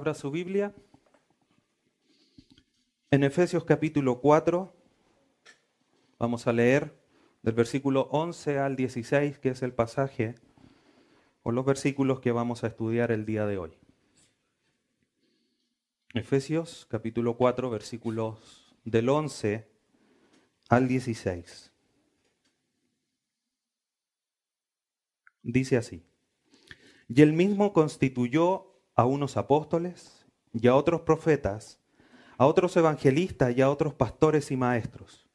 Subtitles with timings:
[0.00, 0.74] Abra su Biblia.
[3.10, 4.74] En Efesios capítulo 4
[6.18, 6.98] vamos a leer
[7.42, 10.36] del versículo 11 al 16, que es el pasaje
[11.42, 13.76] o los versículos que vamos a estudiar el día de hoy.
[16.14, 19.68] Efesios capítulo 4 versículos del 11
[20.70, 21.74] al 16.
[25.42, 26.02] Dice así,
[27.06, 31.80] y él mismo constituyó a unos apóstoles y a otros profetas,
[32.38, 35.28] a otros evangelistas y a otros pastores y maestros,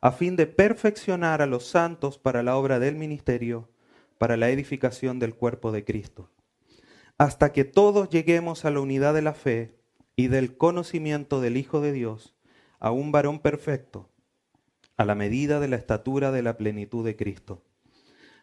[0.00, 3.68] a fin de perfeccionar a los santos para la obra del ministerio,
[4.18, 6.30] para la edificación del cuerpo de Cristo,
[7.18, 9.78] hasta que todos lleguemos a la unidad de la fe
[10.16, 12.34] y del conocimiento del Hijo de Dios,
[12.78, 14.10] a un varón perfecto,
[14.96, 17.64] a la medida de la estatura de la plenitud de Cristo,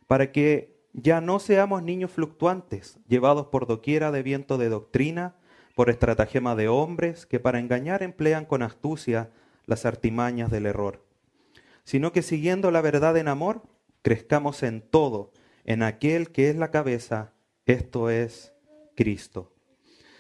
[0.08, 5.36] para que ya no seamos niños fluctuantes, llevados por doquiera de viento de doctrina,
[5.76, 9.32] por estratagema de hombres que para engañar emplean con astucia
[9.66, 11.04] las artimañas del error,
[11.84, 13.64] sino que siguiendo la verdad en amor,
[14.04, 15.32] crezcamos en todo,
[15.66, 17.34] en aquel que es la cabeza,
[17.66, 18.54] esto es
[18.96, 19.52] Cristo,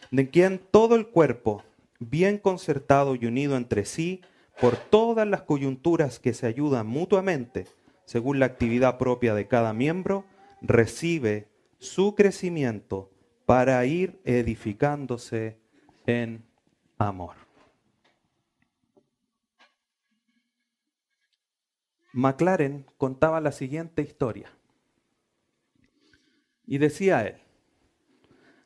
[0.10, 1.64] de quien todo el cuerpo,
[2.00, 4.22] bien concertado y unido entre sí,
[4.60, 7.68] por todas las coyunturas que se ayudan mutuamente,
[8.06, 10.26] según la actividad propia de cada miembro,
[10.64, 13.12] recibe su crecimiento
[13.46, 15.60] para ir edificándose
[16.08, 16.46] en
[16.98, 17.36] amor.
[22.14, 24.50] McLaren contaba la siguiente historia.
[26.66, 27.36] Y decía él,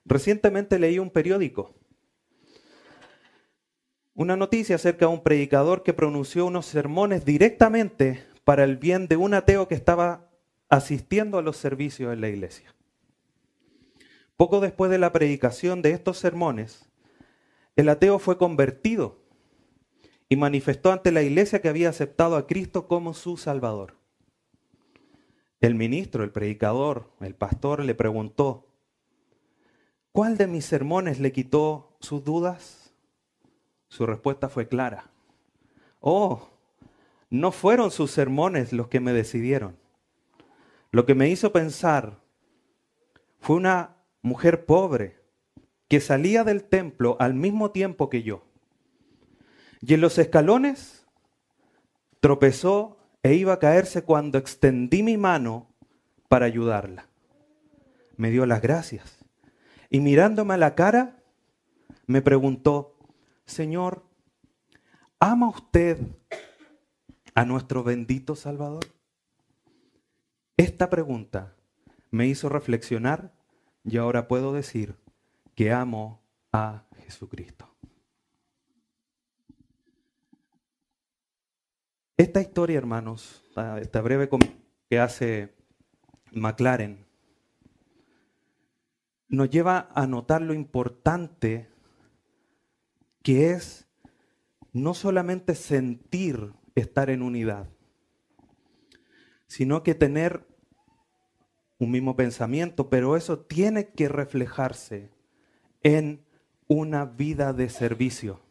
[0.06, 1.74] recientemente leí un periódico,
[4.14, 9.18] una noticia acerca de un predicador que pronunció unos sermones directamente para el bien de
[9.18, 10.30] un ateo que estaba
[10.70, 12.74] asistiendo a los servicios en la iglesia.
[14.36, 16.90] Poco después de la predicación de estos sermones,
[17.76, 19.20] el ateo fue convertido
[20.30, 23.96] y manifestó ante la iglesia que había aceptado a Cristo como su Salvador.
[25.60, 28.68] El ministro, el predicador, el pastor le preguntó,
[30.12, 32.94] ¿cuál de mis sermones le quitó sus dudas?
[33.88, 35.10] Su respuesta fue clara.
[36.00, 36.50] Oh,
[37.30, 39.87] no fueron sus sermones los que me decidieron
[40.92, 42.20] lo que me hizo pensar
[43.40, 45.22] fue una mujer pobre
[45.88, 48.44] que salía del templo al mismo tiempo que yo.
[49.82, 51.06] Y en los escalones
[52.20, 55.68] tropezó e iba a caerse cuando extendí mi mano
[56.28, 57.08] para ayudarla.
[58.16, 59.18] Me dio las gracias.
[59.90, 61.24] Y mirándome a la cara,
[62.06, 62.98] me preguntó,
[63.46, 64.04] Señor,
[65.20, 66.00] ¿ama usted
[67.36, 68.86] a nuestro bendito Salvador?
[70.58, 71.56] Esta pregunta
[72.10, 73.32] me hizo reflexionar
[73.84, 74.96] y ahora puedo decir
[75.54, 76.20] que amo
[76.52, 77.70] a Jesucristo.
[82.18, 83.44] Esta historia, hermanos,
[83.80, 84.28] esta breve
[84.90, 85.56] que hace
[86.32, 87.06] McLaren,
[89.28, 91.70] nos lleva a notar lo importante
[93.22, 93.88] que es
[94.74, 97.70] no solamente sentir estar en unidad,
[99.48, 100.46] sino que tener
[101.80, 105.12] un mismo pensamiento, pero eso tiene que reflejarse
[105.84, 106.26] en
[106.68, 108.42] una vida de servicio.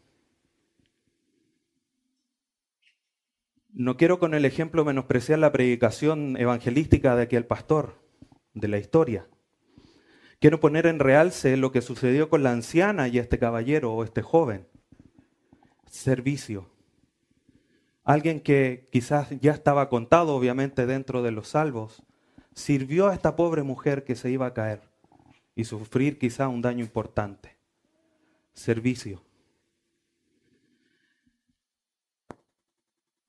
[3.73, 8.01] No quiero con el ejemplo menospreciar la predicación evangelística de aquel pastor,
[8.55, 9.29] de la historia.
[10.41, 14.23] Quiero poner en realce lo que sucedió con la anciana y este caballero o este
[14.23, 14.67] joven.
[15.91, 16.71] Servicio.
[18.06, 22.05] Alguien que quizás ya estaba contado, obviamente, dentro de los salvos,
[22.55, 24.81] sirvió a esta pobre mujer que se iba a caer
[25.56, 27.56] y sufrir quizás un daño importante.
[28.55, 29.25] Servicio.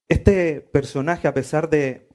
[0.07, 2.07] Este personaje, a pesar de,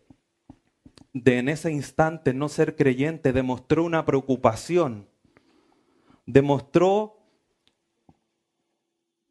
[1.12, 5.08] de en ese instante no ser creyente, demostró una preocupación,
[6.26, 7.26] demostró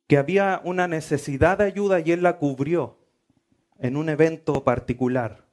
[0.07, 3.00] que había una necesidad de ayuda y él la cubrió
[3.81, 5.45] en un evento particular.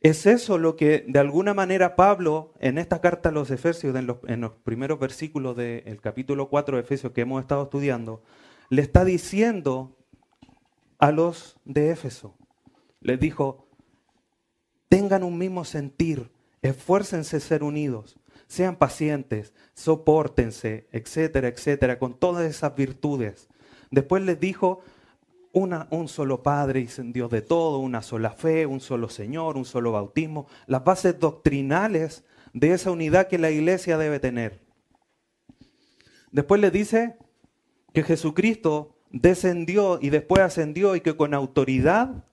[0.00, 4.40] Es eso lo que de alguna manera Pablo en esta carta a los Efesios, en
[4.40, 8.22] los, primeros versículos del capítulo 4 de Efesios que hemos estado estudiando,
[8.70, 9.96] le está diciendo
[11.00, 12.36] a los de Éfeso.
[13.00, 13.66] Les dijo,
[14.88, 16.30] tengan un mismo sentir,
[16.62, 23.48] esfuércense ser unidos, sean pacientes, soportense, etcétera, etcétera, con todas esas virtudes.
[23.90, 24.80] Después les dijo,
[25.52, 29.92] un solo Padre y Dios de todo, una sola fe, un solo Señor, un solo
[29.92, 34.60] bautismo, las bases doctrinales de esa unidad que la iglesia debe tener.
[36.30, 37.16] Después le dice
[37.92, 42.24] que Jesucristo descendió y después ascendió y que con autoridad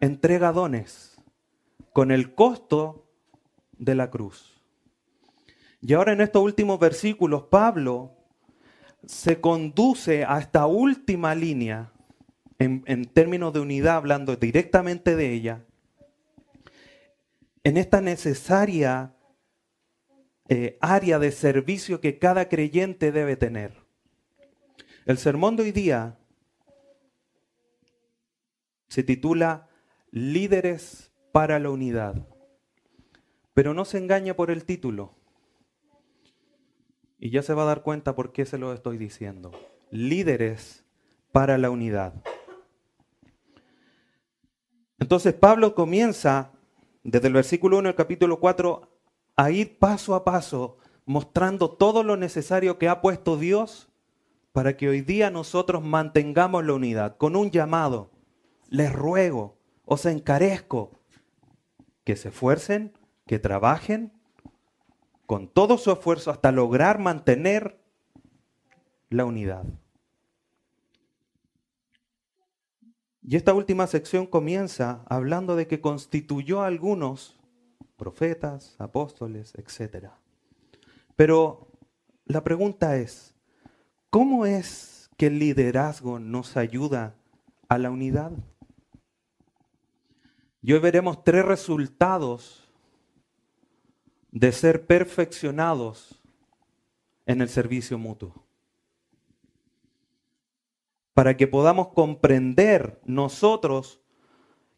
[0.00, 1.16] entrega dones,
[1.92, 3.06] con el costo
[3.78, 4.62] de la cruz.
[5.80, 8.12] Y ahora en estos últimos versículos, Pablo
[9.04, 11.92] se conduce a esta última línea,
[12.58, 15.64] en, términos de unidad, hablando directamente de ella,
[17.64, 19.14] en esta necesaria
[20.48, 23.72] eh, área de servicio que cada creyente debe tener.
[25.04, 26.18] El sermón de hoy día
[28.88, 29.68] se titula
[30.10, 32.26] Líderes para la Unidad.
[33.52, 35.14] Pero no se engañe por el título.
[37.18, 39.50] Y ya se va a dar cuenta por qué se lo estoy diciendo.
[39.90, 40.84] Líderes
[41.32, 42.14] para la unidad.
[44.98, 46.52] Entonces Pablo comienza
[47.02, 48.90] desde el versículo 1 del capítulo 4
[49.36, 53.88] a ir paso a paso mostrando todo lo necesario que ha puesto Dios
[54.52, 58.10] para que hoy día nosotros mantengamos la unidad con un llamado.
[58.68, 60.98] Les ruego, os encarezco
[62.04, 62.92] que se esfuercen,
[63.26, 64.12] que trabajen
[65.26, 67.78] con todo su esfuerzo hasta lograr mantener
[69.10, 69.64] la unidad.
[73.28, 77.36] Y esta última sección comienza hablando de que constituyó a algunos
[77.96, 80.10] profetas, apóstoles, etc.
[81.16, 81.66] Pero
[82.24, 83.34] la pregunta es,
[84.10, 87.16] ¿cómo es que el liderazgo nos ayuda
[87.68, 88.30] a la unidad?
[90.62, 92.72] Y hoy veremos tres resultados
[94.30, 96.22] de ser perfeccionados
[97.24, 98.45] en el servicio mutuo.
[101.16, 104.02] Para que podamos comprender nosotros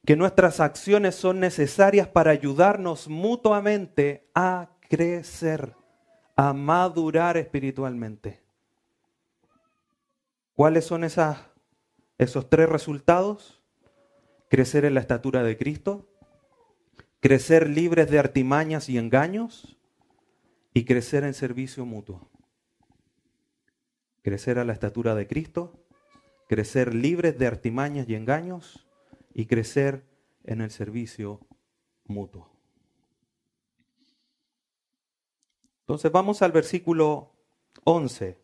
[0.06, 5.74] que nuestras acciones son necesarias para ayudarnos mutuamente a crecer,
[6.36, 8.40] a madurar espiritualmente.
[10.54, 13.60] ¿Cuáles son esos tres resultados?
[14.48, 16.08] Crecer en la estatura de Cristo,
[17.18, 19.76] crecer libres de artimañas y engaños
[20.72, 22.30] y crecer en servicio mutuo.
[24.22, 25.84] Crecer a la estatura de Cristo,
[26.48, 28.86] crecer libres de artimañas y engaños
[29.32, 30.02] y crecer
[30.44, 31.40] en el servicio
[32.06, 32.50] mutuo.
[35.80, 37.32] Entonces vamos al versículo
[37.84, 38.36] 11,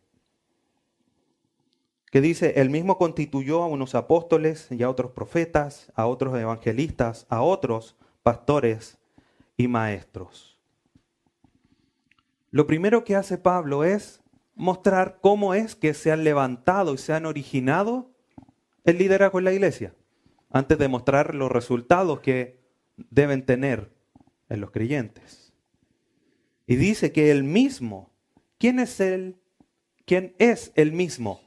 [2.10, 7.26] que dice, el mismo constituyó a unos apóstoles y a otros profetas, a otros evangelistas,
[7.28, 8.98] a otros pastores
[9.56, 10.58] y maestros.
[12.50, 14.20] Lo primero que hace Pablo es
[14.54, 18.10] mostrar cómo es que se han levantado y se han originado
[18.84, 19.94] el liderazgo en la iglesia,
[20.50, 22.60] antes de mostrar los resultados que
[22.96, 23.92] deben tener
[24.48, 25.52] en los creyentes.
[26.66, 28.12] Y dice que el mismo,
[28.58, 29.36] ¿quién es él?
[30.06, 31.40] ¿Quién es el mismo?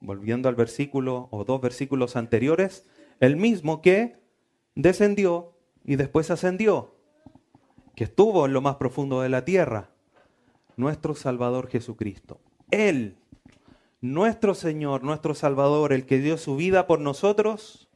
[0.00, 2.86] Volviendo al versículo o dos versículos anteriores,
[3.20, 4.20] el mismo que
[4.74, 6.94] descendió y después ascendió,
[7.94, 9.90] que estuvo en lo más profundo de la tierra,
[10.76, 12.40] nuestro Salvador Jesucristo.
[12.70, 13.16] Él,
[14.00, 17.88] nuestro Señor, nuestro Salvador, el que dio su vida por nosotros,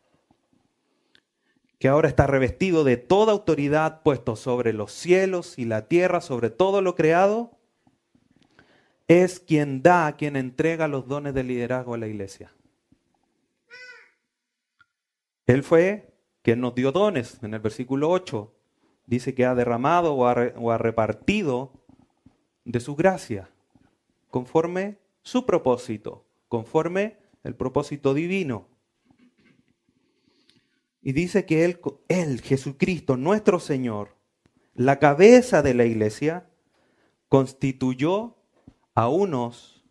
[1.78, 6.50] que ahora está revestido de toda autoridad, puesto sobre los cielos y la tierra, sobre
[6.50, 7.52] todo lo creado,
[9.08, 12.52] es quien da, quien entrega los dones de liderazgo a la iglesia.
[15.46, 17.42] Él fue que nos dio dones.
[17.42, 18.54] En el versículo 8
[19.06, 21.72] dice que ha derramado o ha, repartido
[22.71, 23.50] de su gracia,
[24.31, 28.69] conforme su propósito, conforme el propósito divino.
[31.03, 34.17] Y dice que él, él, Jesucristo, nuestro Señor,
[34.75, 36.50] la cabeza de la iglesia,
[37.29, 38.37] constituyó
[38.95, 39.85] a unos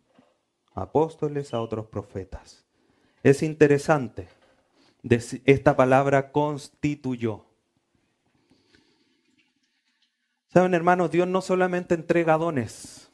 [0.74, 2.64] apóstoles, a otros profetas.
[3.22, 4.28] Es interesante
[5.44, 7.46] esta palabra constituyó.
[10.52, 13.08] Saben, hermanos, Dios no solamente entrega dones.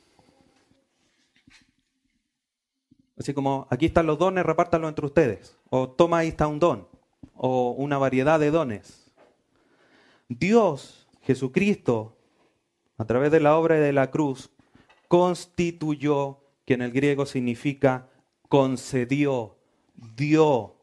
[3.19, 5.59] Así como aquí están los dones, repártanlo entre ustedes.
[5.69, 6.89] O toma ahí está un don.
[7.35, 9.13] O una variedad de dones.
[10.29, 12.17] Dios, Jesucristo,
[12.97, 14.51] a través de la obra de la cruz,
[15.09, 18.09] constituyó, que en el griego significa
[18.49, 19.57] concedió,
[20.17, 20.77] dio,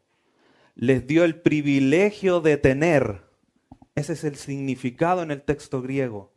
[0.75, 3.23] les dio el privilegio de tener.
[3.95, 6.32] Ese es el significado en el texto griego.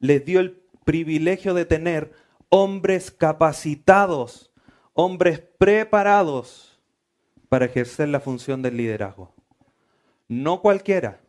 [0.00, 2.12] Les dio el privilegio de tener
[2.48, 4.50] hombres capacitados,
[4.92, 6.80] hombres preparados
[7.48, 9.34] para ejercer la función del liderazgo.
[10.28, 11.20] No cualquiera,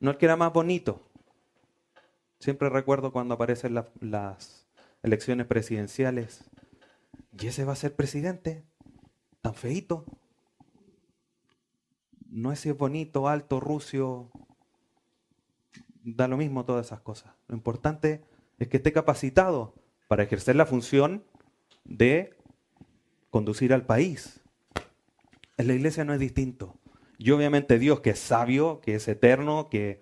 [0.00, 1.00] no el que era más bonito.
[2.38, 4.66] Siempre recuerdo cuando aparecen las,
[5.02, 6.44] elecciones presidenciales.
[7.38, 8.64] ¿Y ese va a ser presidente?
[9.40, 10.04] ¿Tan feito?
[12.28, 14.30] No es si es bonito, alto, rucio.
[16.08, 17.32] Da lo mismo todas esas cosas.
[17.48, 18.22] Lo importante
[18.60, 19.74] es que esté capacitado
[20.06, 21.24] para ejercer la función
[21.82, 22.36] de
[23.30, 24.40] conducir al país.
[25.56, 26.78] En la iglesia no es distinto.
[27.18, 30.00] Y obviamente Dios, que es sabio, que es eterno, que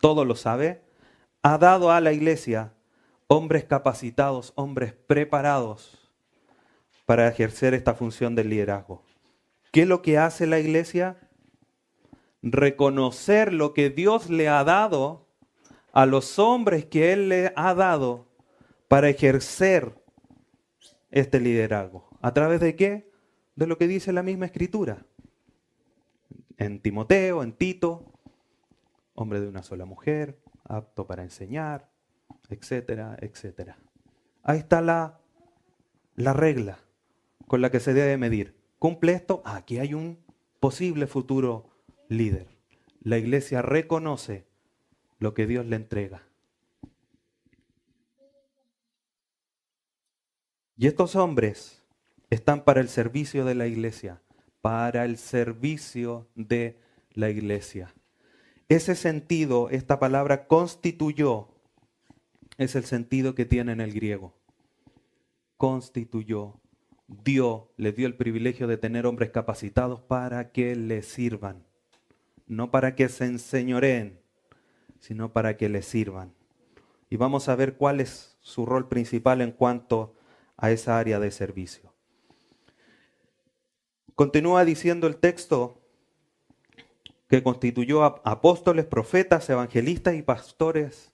[0.00, 0.84] todo lo sabe,
[1.42, 2.72] ha dado a la iglesia
[3.26, 6.10] hombres capacitados, hombres preparados
[7.04, 9.04] para ejercer esta función del liderazgo.
[9.70, 11.28] ¿Qué es lo que hace la iglesia?
[12.40, 15.28] Reconocer lo que Dios le ha dado
[15.92, 18.26] a los hombres que Él le ha dado
[18.88, 19.94] para ejercer
[21.10, 22.08] este liderazgo.
[22.20, 23.10] ¿A través de qué?
[23.54, 25.04] De lo que dice la misma escritura.
[26.56, 28.12] En Timoteo, en Tito,
[29.14, 31.90] hombre de una sola mujer, apto para enseñar,
[32.48, 33.78] etcétera, etcétera.
[34.42, 35.20] Ahí está la,
[36.14, 36.78] la regla
[37.46, 38.56] con la que se debe medir.
[38.78, 39.42] ¿Cumple esto?
[39.44, 40.18] Aquí hay un
[40.60, 41.70] posible futuro
[42.08, 42.48] líder.
[43.00, 44.46] La iglesia reconoce
[45.22, 46.26] lo que Dios le entrega.
[50.76, 51.84] Y estos hombres
[52.28, 54.20] están para el servicio de la iglesia,
[54.60, 56.76] para el servicio de
[57.12, 57.94] la iglesia.
[58.68, 61.48] Ese sentido, esta palabra constituyó,
[62.58, 64.34] es el sentido que tiene en el griego.
[65.56, 66.60] Constituyó,
[67.06, 71.64] dio, le dio el privilegio de tener hombres capacitados para que le sirvan,
[72.48, 74.21] no para que se enseñoreen,
[75.02, 76.32] sino para que le sirvan.
[77.10, 80.14] Y vamos a ver cuál es su rol principal en cuanto
[80.56, 81.92] a esa área de servicio.
[84.14, 85.80] Continúa diciendo el texto
[87.28, 91.12] que constituyó apóstoles, profetas, evangelistas y pastores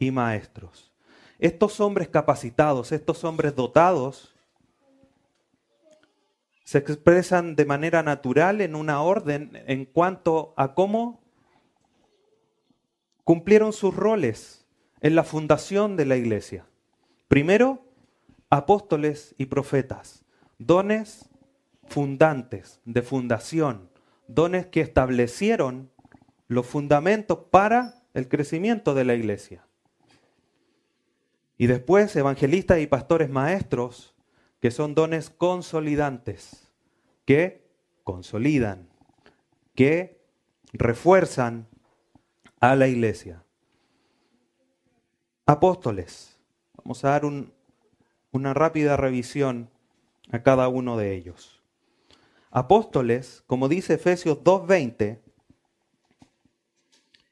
[0.00, 0.92] y maestros.
[1.38, 4.34] Estos hombres capacitados, estos hombres dotados,
[6.64, 11.27] se expresan de manera natural en una orden en cuanto a cómo
[13.28, 14.64] cumplieron sus roles
[15.02, 16.64] en la fundación de la iglesia.
[17.28, 17.84] Primero,
[18.48, 20.24] apóstoles y profetas,
[20.56, 21.28] dones
[21.88, 23.90] fundantes, de fundación,
[24.28, 25.90] dones que establecieron
[26.46, 29.66] los fundamentos para el crecimiento de la iglesia.
[31.58, 34.14] Y después evangelistas y pastores maestros,
[34.58, 36.72] que son dones consolidantes,
[37.26, 37.68] que
[38.04, 38.88] consolidan,
[39.74, 40.18] que
[40.72, 41.68] refuerzan
[42.60, 43.44] a la iglesia.
[45.46, 46.36] Apóstoles.
[46.76, 47.22] Vamos a dar
[48.32, 49.70] una rápida revisión
[50.30, 51.62] a cada uno de ellos.
[52.50, 55.18] Apóstoles, como dice Efesios 2.20,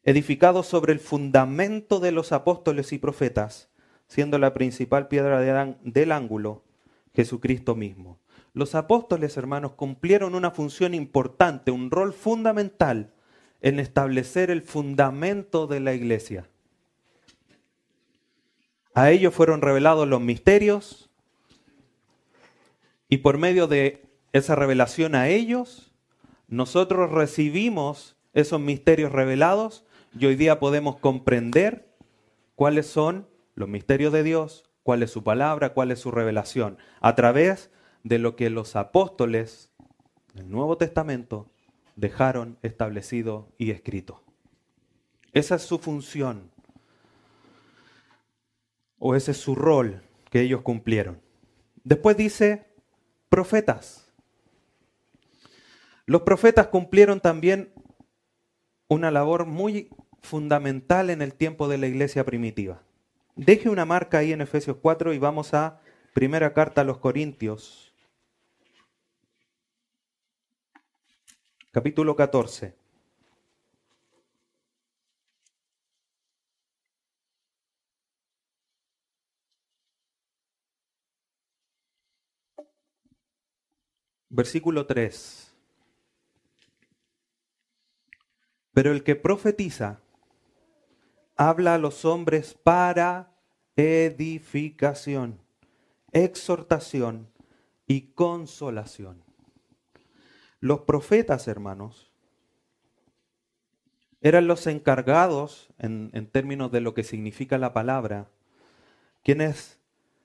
[0.05, 3.69] edificados sobre el fundamento de los apóstoles y profetas,
[4.07, 5.41] siendo la principal piedra
[5.83, 6.63] del ángulo
[7.15, 8.21] Jesucristo mismo.
[8.53, 13.13] Los apóstoles, hermanos, cumplieron una función importante, un rol fundamental
[13.67, 16.49] en establecer el fundamento de la iglesia.
[18.95, 21.11] A ellos fueron revelados los misterios
[23.09, 25.91] y por medio de esa revelación a ellos,
[26.47, 29.85] nosotros recibimos esos misterios revelados
[30.17, 31.93] y hoy día podemos comprender
[32.55, 37.17] cuáles son los misterios de Dios, cuál es su palabra, cuál es su revelación, a
[37.17, 37.73] través
[38.05, 39.73] de lo que los apóstoles
[40.35, 41.51] del Nuevo Testamento
[41.97, 44.23] dejaron establecido y escrito.
[45.33, 46.51] Esa es su función,
[48.99, 51.21] o ese es su rol que ellos cumplieron.
[51.85, 52.67] Después dice
[53.29, 54.07] profetas.
[56.07, 57.73] Los profetas cumplieron también
[58.89, 59.89] una labor muy
[60.21, 62.83] fundamental en el tiempo de la iglesia primitiva.
[63.35, 65.81] Deje una marca ahí en Efesios 4 y vamos a
[66.15, 67.86] primera carta a los Corintios,
[71.77, 72.75] capítulo 14.
[84.31, 85.55] Versículo 3.
[88.73, 90.01] Pero el que profetiza
[91.37, 93.39] habla a los hombres para
[93.77, 95.43] edificación,
[96.11, 97.29] exhortación
[97.87, 99.26] y consolación.
[100.61, 102.13] Los profetas, hermanos,
[104.21, 108.29] eran los encargados, en, términos de lo que significa la palabra,
[109.23, 109.79] quienes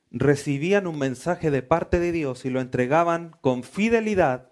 [0.10, 4.52] recibían un mensaje de parte de Dios y lo entregaban con fidelidad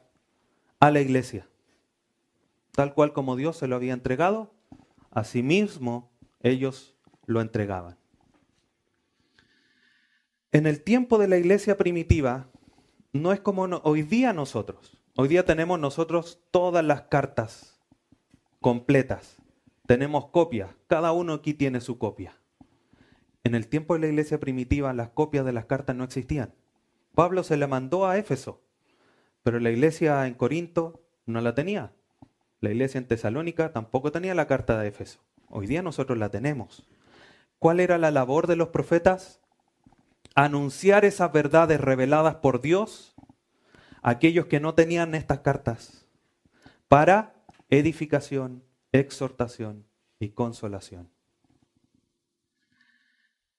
[0.79, 1.47] a la iglesia.
[2.73, 4.53] Tal cual como Dios se lo había entregado,
[5.11, 6.95] asimismo ellos
[7.25, 7.97] lo entregaban.
[10.51, 12.49] En el tiempo de la iglesia primitiva,
[13.13, 14.98] no es como hoy día nosotros.
[15.15, 17.79] Hoy día tenemos nosotros todas las cartas
[18.61, 19.37] completas.
[19.85, 20.69] Tenemos copias.
[20.87, 22.37] Cada uno aquí tiene su copia.
[23.43, 26.53] En el tiempo de la iglesia primitiva, las copias de las cartas no existían.
[27.15, 28.61] Pablo se la mandó a Éfeso,
[29.43, 31.91] pero la iglesia en Corinto no la tenía.
[32.61, 35.19] La iglesia en Tesalónica tampoco tenía la carta de Éfeso.
[35.49, 36.87] Hoy día nosotros la tenemos.
[37.57, 39.41] ¿Cuál era la labor de los profetas?
[40.35, 43.08] Anunciar esas verdades reveladas por Dios
[44.01, 46.05] aquellos que no tenían estas cartas
[46.87, 47.35] para
[47.69, 49.85] edificación, exhortación
[50.19, 51.09] y consolación.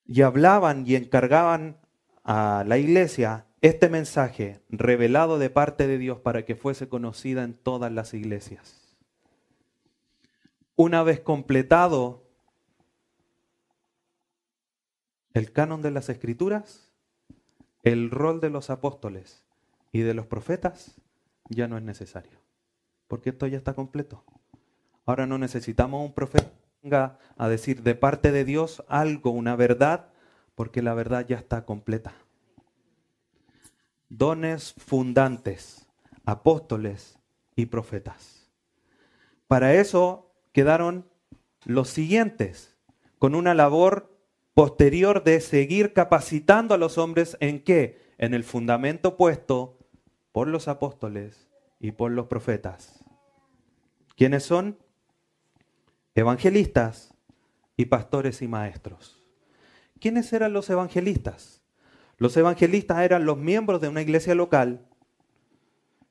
[0.04, 1.78] Y hablaban y encargaban
[2.24, 7.54] a la iglesia este mensaje revelado de parte de Dios para que fuese conocida en
[7.54, 8.96] todas las iglesias.
[10.74, 12.26] Una vez completado
[15.34, 16.92] el canon de las escrituras,
[17.82, 19.44] el rol de los apóstoles
[19.92, 21.00] y de los profetas
[21.48, 22.38] ya no es necesario,
[23.08, 24.24] porque esto ya está completo.
[25.06, 29.56] Ahora no necesitamos un profeta que venga a decir de parte de Dios algo, una
[29.56, 30.08] verdad,
[30.54, 32.14] porque la verdad ya está completa
[34.10, 35.88] dones fundantes,
[36.26, 37.18] apóstoles
[37.56, 38.50] y profetas.
[39.46, 41.08] Para eso quedaron
[41.64, 42.76] los siguientes,
[43.18, 44.18] con una labor
[44.52, 48.00] posterior de seguir capacitando a los hombres en qué?
[48.18, 49.78] En el fundamento puesto
[50.32, 53.04] por los apóstoles y por los profetas.
[54.16, 54.78] ¿Quiénes son?
[56.14, 57.14] Evangelistas
[57.76, 59.24] y pastores y maestros.
[59.98, 61.62] ¿Quiénes eran los evangelistas?
[62.18, 64.86] Los evangelistas eran los miembros de una iglesia local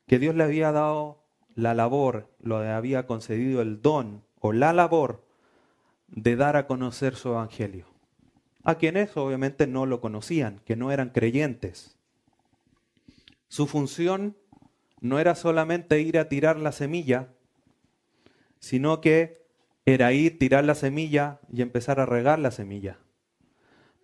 [0.06, 1.22] que Dios le había dado
[1.54, 5.24] la labor, lo había concedido el don o la labor
[6.08, 7.86] de dar a conocer su evangelio.
[8.64, 11.99] A quienes obviamente no lo conocían, que no eran creyentes.
[13.50, 14.36] Su función
[15.00, 17.34] no era solamente ir a tirar la semilla,
[18.60, 19.44] sino que
[19.84, 23.00] era ir, tirar la semilla y empezar a regar la semilla.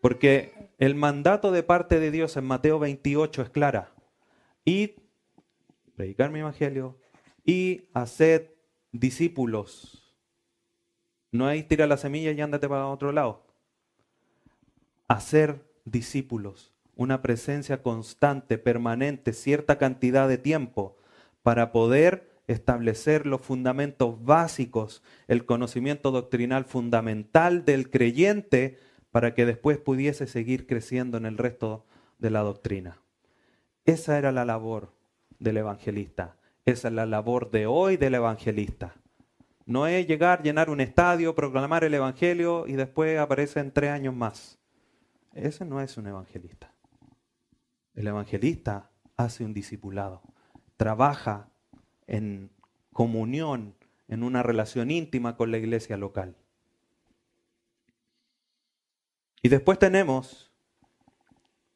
[0.00, 3.94] Porque el mandato de parte de Dios en Mateo 28 es clara.
[4.64, 4.90] Id,
[5.94, 6.98] predicar mi evangelio,
[7.44, 8.50] y haced
[8.90, 10.12] discípulos.
[11.30, 13.46] No hay tira la semilla y ándate para otro lado.
[15.06, 16.75] Hacer discípulos.
[16.96, 20.96] Una presencia constante, permanente, cierta cantidad de tiempo
[21.42, 28.78] para poder establecer los fundamentos básicos, el conocimiento doctrinal fundamental del creyente
[29.10, 31.84] para que después pudiese seguir creciendo en el resto
[32.18, 32.98] de la doctrina.
[33.84, 34.92] Esa era la labor
[35.38, 36.36] del evangelista.
[36.64, 38.94] Esa es la labor de hoy del evangelista.
[39.64, 44.14] No es llegar, llenar un estadio, proclamar el evangelio y después aparece en tres años
[44.14, 44.58] más.
[45.34, 46.70] Ese no es un evangelista.
[47.96, 50.22] El evangelista hace un discipulado,
[50.76, 51.50] trabaja
[52.06, 52.52] en
[52.92, 53.74] comunión,
[54.06, 56.36] en una relación íntima con la iglesia local.
[59.42, 60.52] Y después tenemos,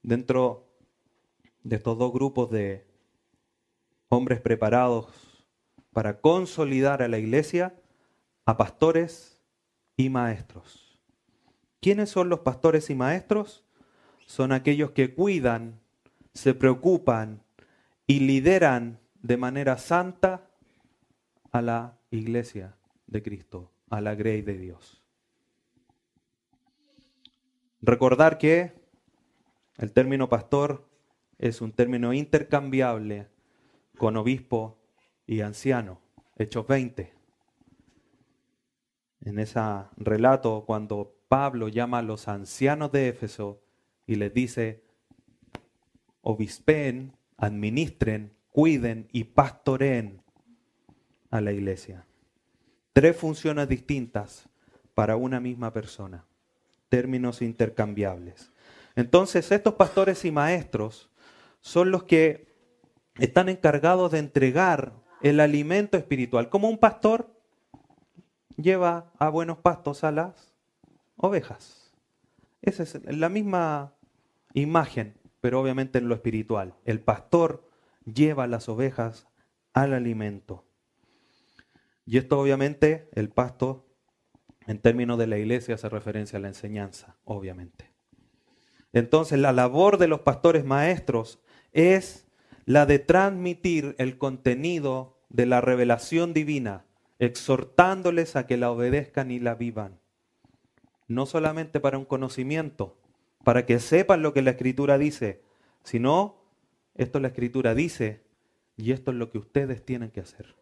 [0.02, 0.68] dentro
[1.62, 2.86] de estos dos grupos de
[4.08, 5.46] hombres preparados
[5.92, 7.80] para consolidar a la iglesia,
[8.44, 9.40] a pastores
[9.96, 11.00] y maestros.
[11.80, 13.64] ¿Quiénes son los pastores y maestros?
[14.26, 15.79] Son aquellos que cuidan,
[16.34, 17.42] se preocupan
[18.06, 20.48] y lideran de manera santa
[21.52, 25.02] a la iglesia de Cristo, a la grey de Dios.
[27.82, 28.72] Recordar que
[29.78, 30.88] el término pastor
[31.38, 33.28] es un término intercambiable
[33.96, 34.78] con obispo
[35.26, 36.00] y anciano.
[36.36, 37.14] Hechos 20.
[39.22, 39.60] En ese
[39.96, 43.62] relato, cuando Pablo llama a los ancianos de Éfeso
[44.06, 44.82] y les dice,
[46.22, 50.22] obispen, administren, cuiden y pastoreen
[51.30, 52.06] a la iglesia.
[52.92, 54.48] Tres funciones distintas
[54.94, 56.26] para una misma persona
[56.90, 58.52] términos intercambiables.
[58.96, 61.08] Entonces, estos pastores y maestros
[61.62, 62.52] son los que
[63.16, 66.50] están encargados de entregar el alimento espiritual.
[66.50, 67.32] Como un pastor
[68.56, 70.52] lleva a buenos pastos a las
[71.16, 71.92] ovejas.
[72.60, 73.94] Esa es la misma
[74.52, 76.74] imagen, pero obviamente en lo espiritual.
[76.84, 77.68] El pastor
[78.04, 79.28] lleva las ovejas
[79.72, 80.64] al alimento.
[82.04, 83.86] Y esto obviamente, el pasto
[84.66, 87.90] en términos de la iglesia hace referencia a la enseñanza, obviamente.
[88.92, 91.40] Entonces, la labor de los pastores maestros
[91.72, 92.26] es
[92.66, 96.84] la de transmitir el contenido de la revelación divina,
[97.18, 100.00] exhortándoles a que la obedezcan y la vivan.
[101.06, 102.99] No solamente para un conocimiento,
[103.44, 105.42] para que sepan lo que la escritura dice.
[105.84, 106.42] Si no,
[106.94, 108.22] esto la escritura dice
[108.76, 110.54] y esto es lo que ustedes tienen que hacer.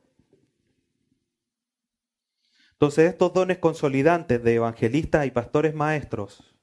[2.72, 6.54] Entonces estos dones consolidantes de evangelistas y pastores maestros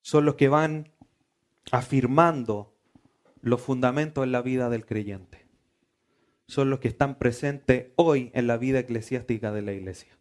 [0.00, 0.90] son los que van
[1.70, 2.74] afirmando
[3.42, 5.46] los fundamentos en la vida del creyente.
[6.46, 10.18] Son los que están presentes hoy en la vida eclesiástica de la iglesia.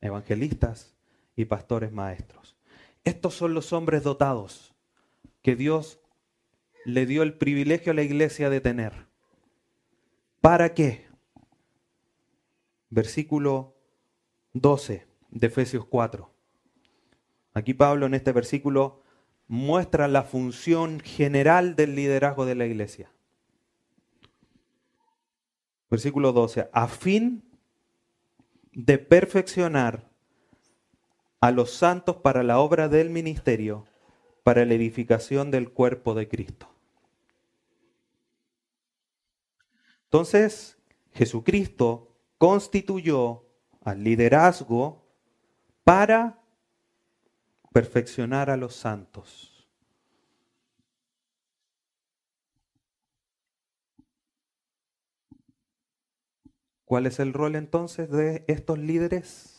[0.00, 0.95] Evangelistas
[1.36, 2.56] y pastores maestros.
[3.04, 4.74] Estos son los hombres dotados
[5.42, 6.00] que Dios
[6.84, 9.06] le dio el privilegio a la iglesia de tener.
[10.40, 11.06] ¿Para qué?
[12.90, 13.76] versículo
[14.54, 16.30] 12 de Efesios 4.
[17.52, 19.02] Aquí Pablo en este versículo
[19.48, 23.12] muestra la función general del liderazgo de la iglesia.
[25.90, 27.44] Versículo 12, a fin
[28.72, 30.10] de perfeccionar
[31.40, 33.84] a los santos para la obra del ministerio,
[34.42, 36.68] para la edificación del cuerpo de Cristo.
[40.04, 40.78] Entonces,
[41.12, 43.44] Jesucristo constituyó
[43.82, 45.04] al liderazgo
[45.84, 46.42] para
[47.72, 49.68] perfeccionar a los santos.
[56.84, 59.55] ¿Cuál es el rol entonces de estos líderes?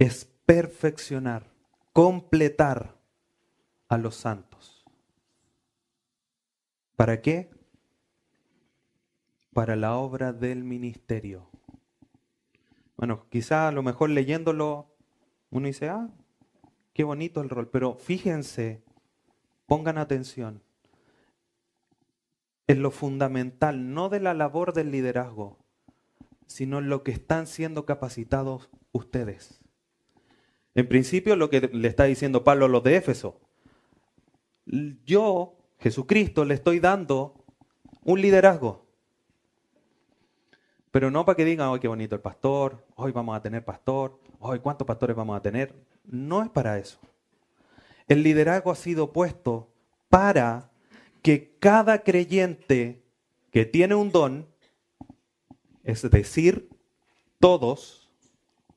[0.00, 1.52] Es perfeccionar,
[1.92, 2.96] completar
[3.88, 4.84] a los santos.
[6.96, 7.50] ¿Para qué?
[9.52, 11.50] para la obra del ministerio.
[12.96, 14.94] Bueno, quizá a lo mejor leyéndolo
[15.50, 16.08] uno dice, ah,
[16.92, 18.82] qué bonito el rol, pero fíjense,
[19.66, 20.62] pongan atención
[22.66, 25.58] en lo fundamental, no de la labor del liderazgo,
[26.46, 29.59] sino en lo que están siendo capacitados ustedes.
[30.74, 33.40] En principio, lo que le está diciendo Pablo a los de Éfeso,
[35.04, 37.34] yo, Jesucristo, le estoy dando
[38.04, 38.86] un liderazgo.
[40.90, 44.18] Pero no para que digan, hoy qué bonito el pastor, hoy vamos a tener pastor,
[44.40, 45.74] hoy cuántos pastores vamos a tener.
[46.04, 46.98] No es para eso.
[48.08, 49.72] El liderazgo ha sido puesto
[50.08, 50.70] para
[51.22, 53.04] que cada creyente
[53.50, 54.48] que tiene un don,
[55.84, 56.68] es decir,
[57.38, 58.10] todos,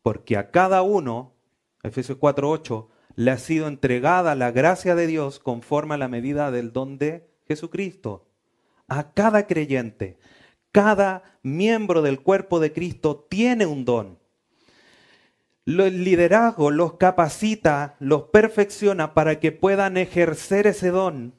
[0.01, 1.33] porque a cada uno,
[1.83, 6.73] Efesios 4:8, le ha sido entregada la gracia de Dios conforme a la medida del
[6.73, 8.27] don de Jesucristo.
[8.87, 10.17] A cada creyente.
[10.71, 14.19] Cada miembro del cuerpo de Cristo tiene un don.
[15.65, 21.35] El liderazgo los capacita, los perfecciona para que puedan ejercer ese don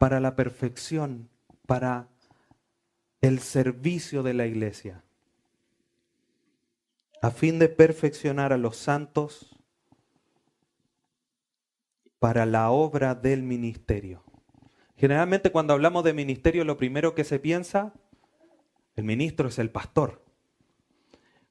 [0.00, 1.28] para la perfección,
[1.66, 2.08] para
[3.20, 5.04] el servicio de la iglesia,
[7.22, 9.56] a fin de perfeccionar a los santos
[12.18, 14.24] para la obra del ministerio.
[14.96, 17.94] Generalmente cuando hablamos de ministerio lo primero que se piensa,
[18.96, 20.22] el ministro es el pastor.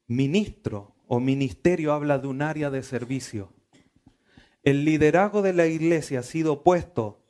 [0.08, 3.52] Ministro o ministerio habla de un área de servicio.
[4.64, 7.26] El liderazgo de la iglesia ha sido puesto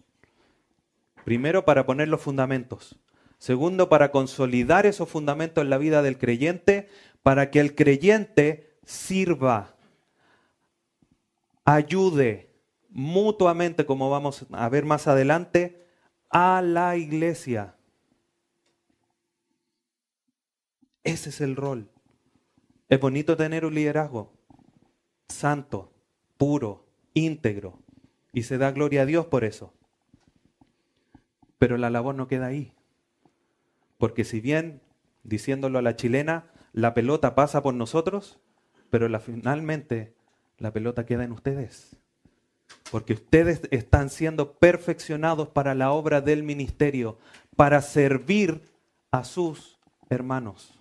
[1.24, 3.00] primero para poner los fundamentos,
[3.38, 6.90] segundo para consolidar esos fundamentos en la vida del creyente,
[7.24, 9.76] para que el creyente sirva,
[11.66, 12.50] ayude
[12.90, 15.86] mutuamente, como vamos a ver más adelante,
[16.30, 17.76] a la iglesia.
[21.04, 21.90] Ese es el rol.
[22.88, 24.34] Es bonito tener un liderazgo
[25.28, 25.94] santo,
[26.38, 27.80] puro, íntegro.
[28.34, 29.74] Y se da gloria a Dios por eso.
[31.58, 32.74] Pero la labor no queda ahí.
[33.98, 34.82] Porque si bien,
[35.24, 38.40] diciéndolo a la chilena, la pelota pasa por nosotros,
[38.90, 40.16] pero finalmente
[40.58, 42.00] la pelota queda en ustedes
[42.92, 47.18] porque ustedes están siendo perfeccionados para la obra del ministerio,
[47.56, 48.62] para servir
[49.12, 49.80] a sus
[50.10, 50.76] hermanos.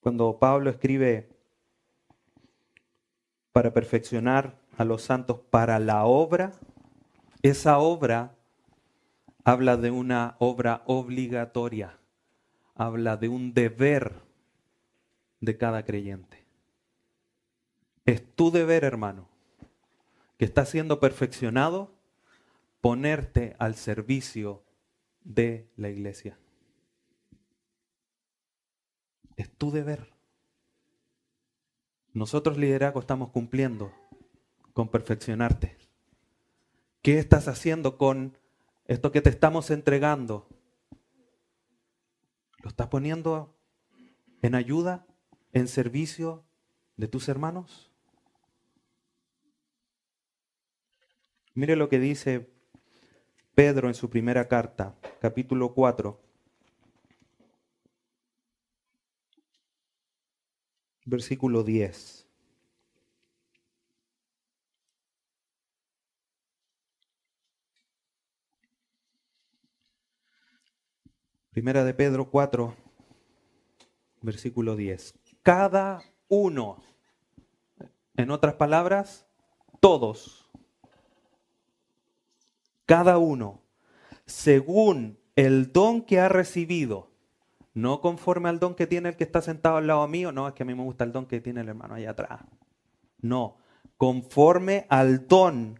[0.00, 1.30] Cuando Pablo escribe
[3.52, 6.52] para perfeccionar a los santos para la obra,
[7.42, 8.34] esa obra
[9.44, 11.98] habla de una obra obligatoria,
[12.74, 14.22] habla de un deber
[15.40, 16.44] de cada creyente.
[18.06, 19.28] Es tu deber, hermano,
[20.38, 21.94] que está siendo perfeccionado,
[22.80, 24.64] ponerte al servicio
[25.22, 26.38] de la iglesia.
[29.36, 30.12] Es tu deber.
[32.12, 33.92] Nosotros liderazgo estamos cumpliendo
[34.72, 35.76] con perfeccionarte.
[37.02, 38.38] ¿Qué estás haciendo con
[38.86, 40.46] esto que te estamos entregando?
[42.58, 43.56] ¿Lo estás poniendo
[44.42, 45.06] en ayuda,
[45.52, 46.44] en servicio
[46.96, 47.90] de tus hermanos?
[51.54, 52.50] Mire lo que dice
[53.54, 56.20] Pedro en su primera carta, capítulo 4.
[61.06, 62.23] Versículo 10.
[71.54, 72.74] Primera de Pedro 4,
[74.22, 75.14] versículo 10.
[75.44, 76.82] Cada uno,
[78.16, 79.28] en otras palabras,
[79.78, 80.50] todos,
[82.86, 83.62] cada uno,
[84.26, 87.12] según el don que ha recibido,
[87.72, 90.54] no conforme al don que tiene el que está sentado al lado mío, no, es
[90.54, 92.40] que a mí me gusta el don que tiene el hermano allá atrás.
[93.20, 93.58] No,
[93.96, 95.78] conforme al don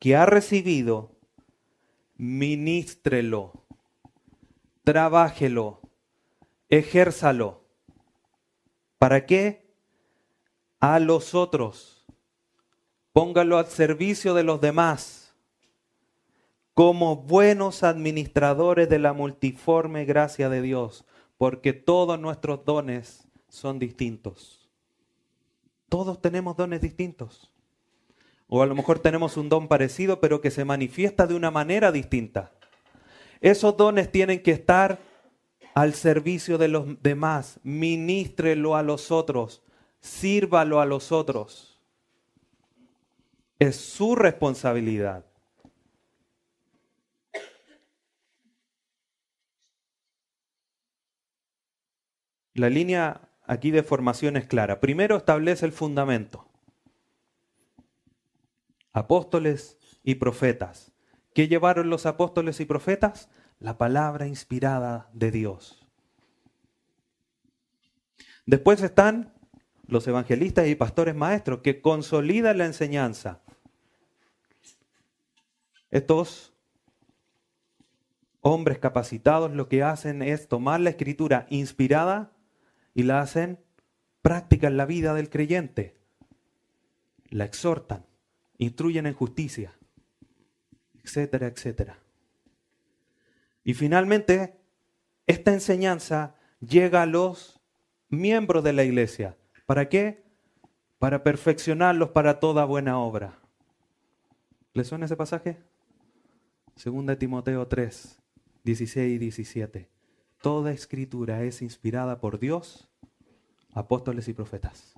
[0.00, 1.12] que ha recibido,
[2.16, 3.67] ministrelo
[4.88, 5.82] trabájelo,
[6.70, 7.62] ejérzalo.
[8.96, 9.70] ¿Para qué?
[10.80, 12.06] A los otros.
[13.12, 15.34] Póngalo al servicio de los demás
[16.72, 21.04] como buenos administradores de la multiforme gracia de Dios,
[21.36, 24.70] porque todos nuestros dones son distintos.
[25.90, 27.52] Todos tenemos dones distintos.
[28.46, 31.92] O a lo mejor tenemos un don parecido, pero que se manifiesta de una manera
[31.92, 32.57] distinta.
[33.40, 34.98] Esos dones tienen que estar
[35.74, 37.60] al servicio de los demás.
[37.62, 39.62] Ministrelo a los otros.
[40.00, 41.80] Sírvalo a los otros.
[43.58, 45.24] Es su responsabilidad.
[52.54, 54.80] La línea aquí de formación es clara.
[54.80, 56.44] Primero establece el fundamento.
[58.92, 60.92] Apóstoles y profetas.
[61.38, 63.28] ¿Qué llevaron los apóstoles y profetas?
[63.60, 65.86] La palabra inspirada de Dios.
[68.44, 69.32] Después están
[69.86, 73.40] los evangelistas y pastores maestros que consolidan la enseñanza.
[75.92, 76.54] Estos
[78.40, 82.32] hombres capacitados lo que hacen es tomar la escritura inspirada
[82.94, 83.60] y la hacen
[84.22, 86.00] práctica en la vida del creyente.
[87.30, 88.06] La exhortan,
[88.58, 89.78] instruyen en justicia
[91.08, 91.98] etcétera, etcétera.
[93.64, 94.60] Y finalmente,
[95.26, 97.60] esta enseñanza llega a los
[98.10, 99.36] miembros de la iglesia.
[99.66, 100.24] ¿Para qué?
[100.98, 103.38] Para perfeccionarlos para toda buena obra.
[104.74, 105.56] ¿Le suena ese pasaje?
[106.76, 108.20] Segunda Timoteo 3,
[108.64, 109.88] 16 y 17.
[110.42, 112.88] Toda escritura es inspirada por Dios,
[113.72, 114.94] apóstoles y profetas.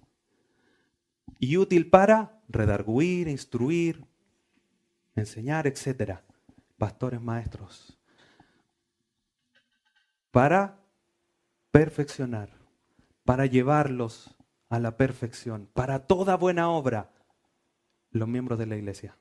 [1.38, 4.09] Y útil para redarguir, instruir,
[5.20, 6.22] enseñar, etcétera,
[6.78, 7.98] pastores maestros,
[10.30, 10.78] para
[11.70, 12.50] perfeccionar,
[13.24, 14.34] para llevarlos
[14.68, 17.10] a la perfección, para toda buena obra,
[18.10, 19.16] los miembros de la iglesia.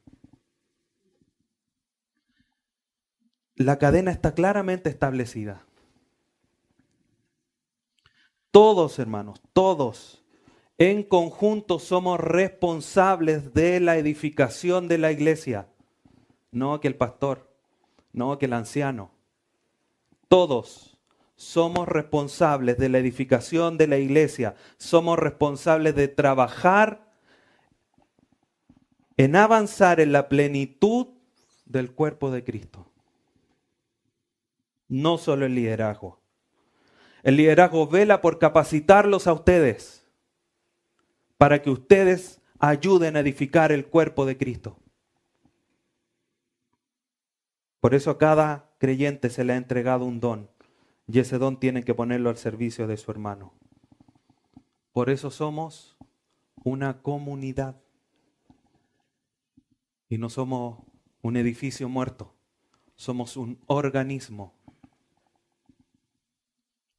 [3.56, 5.66] La cadena está claramente establecida.
[8.52, 10.24] Todos, hermanos, todos,
[10.78, 15.68] en conjunto somos responsables de la edificación de la iglesia
[16.52, 17.50] no que el pastor,
[18.12, 19.12] no que el anciano.
[20.28, 20.98] Todos
[21.36, 27.10] somos responsables de la edificación de la iglesia, somos responsables de trabajar
[29.18, 31.08] en avanzar en la plenitud
[31.66, 32.92] del cuerpo de Cristo.
[34.88, 36.20] No solo el liderazgo.
[37.24, 40.08] El liderazgo vela por capacitarlos a ustedes
[41.38, 44.78] para que ustedes ayuden a edificar el cuerpo de Cristo.
[47.80, 50.50] Por eso a cada creyente se le ha entregado un don
[51.08, 53.54] y ese don tiene que ponerlo al servicio de su hermano.
[54.92, 55.98] Por eso somos
[56.64, 57.82] una comunidad
[60.10, 60.80] y no somos
[61.22, 62.34] un edificio muerto,
[62.96, 64.54] somos un organismo.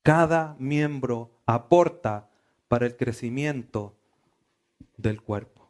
[0.03, 2.31] Cada miembro aporta
[2.69, 3.95] para el crecimiento
[4.97, 5.69] del cuerpo.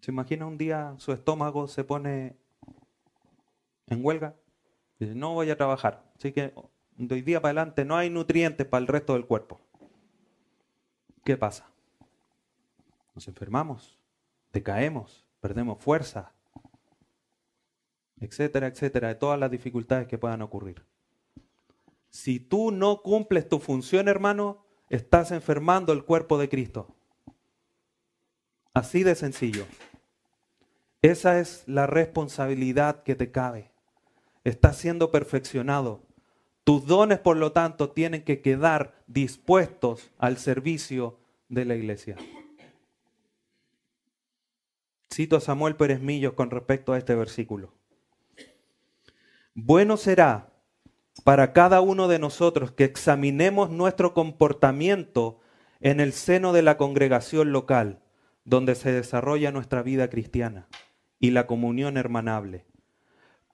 [0.00, 2.36] ¿Se imagina un día su estómago se pone
[3.86, 4.36] en huelga.
[4.98, 6.04] Dice, no voy a trabajar.
[6.16, 6.54] Así que
[6.96, 9.60] de hoy día para adelante no hay nutrientes para el resto del cuerpo.
[11.24, 11.70] ¿Qué pasa?
[13.14, 13.98] Nos enfermamos,
[14.52, 16.32] decaemos, perdemos fuerza,
[18.20, 20.84] etcétera, etcétera, de todas las dificultades que puedan ocurrir.
[22.10, 26.94] Si tú no cumples tu función, hermano, estás enfermando el cuerpo de Cristo.
[28.72, 29.66] Así de sencillo.
[31.02, 33.70] Esa es la responsabilidad que te cabe.
[34.48, 36.04] Está siendo perfeccionado.
[36.62, 42.16] Tus dones, por lo tanto, tienen que quedar dispuestos al servicio de la iglesia.
[45.12, 47.74] Cito a Samuel Pérez Millo con respecto a este versículo.
[49.54, 50.52] Bueno será
[51.24, 55.40] para cada uno de nosotros que examinemos nuestro comportamiento
[55.80, 58.00] en el seno de la congregación local,
[58.44, 60.68] donde se desarrolla nuestra vida cristiana
[61.18, 62.66] y la comunión hermanable,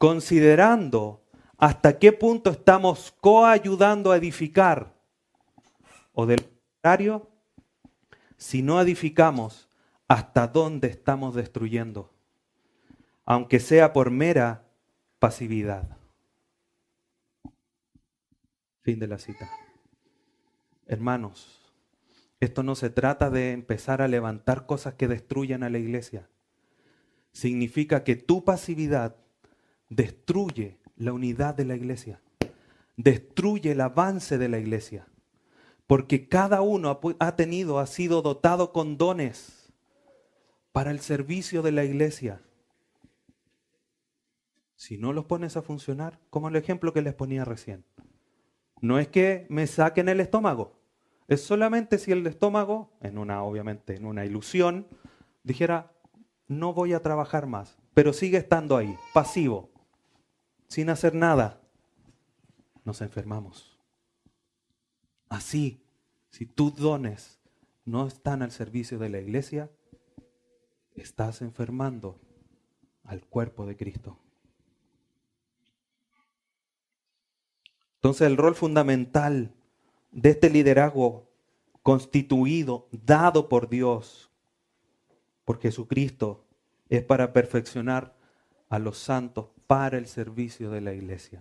[0.02, 1.22] considerando
[1.58, 4.96] hasta qué punto estamos coayudando a edificar,
[6.12, 7.30] o del contrario,
[8.36, 9.68] si no edificamos,
[10.08, 12.12] hasta dónde estamos destruyendo,
[13.24, 14.64] aunque sea por mera
[15.20, 15.96] pasividad.
[18.80, 19.48] Fin de la cita.
[20.88, 21.60] Hermanos,
[22.40, 26.28] esto no se trata de empezar a levantar cosas que destruyan a la iglesia.
[27.30, 29.14] Significa que tu pasividad
[29.96, 32.20] destruye la unidad de la iglesia,
[32.96, 35.06] destruye el avance de la iglesia,
[35.86, 39.72] porque cada uno ha tenido, ha sido dotado con dones
[40.72, 42.40] para el servicio de la iglesia.
[44.76, 47.84] Si no los pones a funcionar, como el ejemplo que les ponía recién,
[48.80, 50.80] no es que me saquen el estómago,
[51.28, 54.86] es solamente si el estómago, en una, obviamente, en una ilusión,
[55.44, 55.92] dijera,
[56.48, 59.71] no voy a trabajar más, pero sigue estando ahí, pasivo,
[60.72, 61.60] sin hacer nada,
[62.82, 63.76] nos enfermamos.
[65.28, 65.84] Así,
[66.30, 67.38] si tus dones
[67.84, 69.70] no están al servicio de la iglesia,
[70.94, 72.18] estás enfermando
[73.04, 74.18] al cuerpo de Cristo.
[77.96, 79.52] Entonces el rol fundamental
[80.10, 81.28] de este liderazgo
[81.82, 84.30] constituido, dado por Dios,
[85.44, 86.46] por Jesucristo,
[86.88, 88.16] es para perfeccionar
[88.70, 91.40] a los santos para el servicio de la iglesia.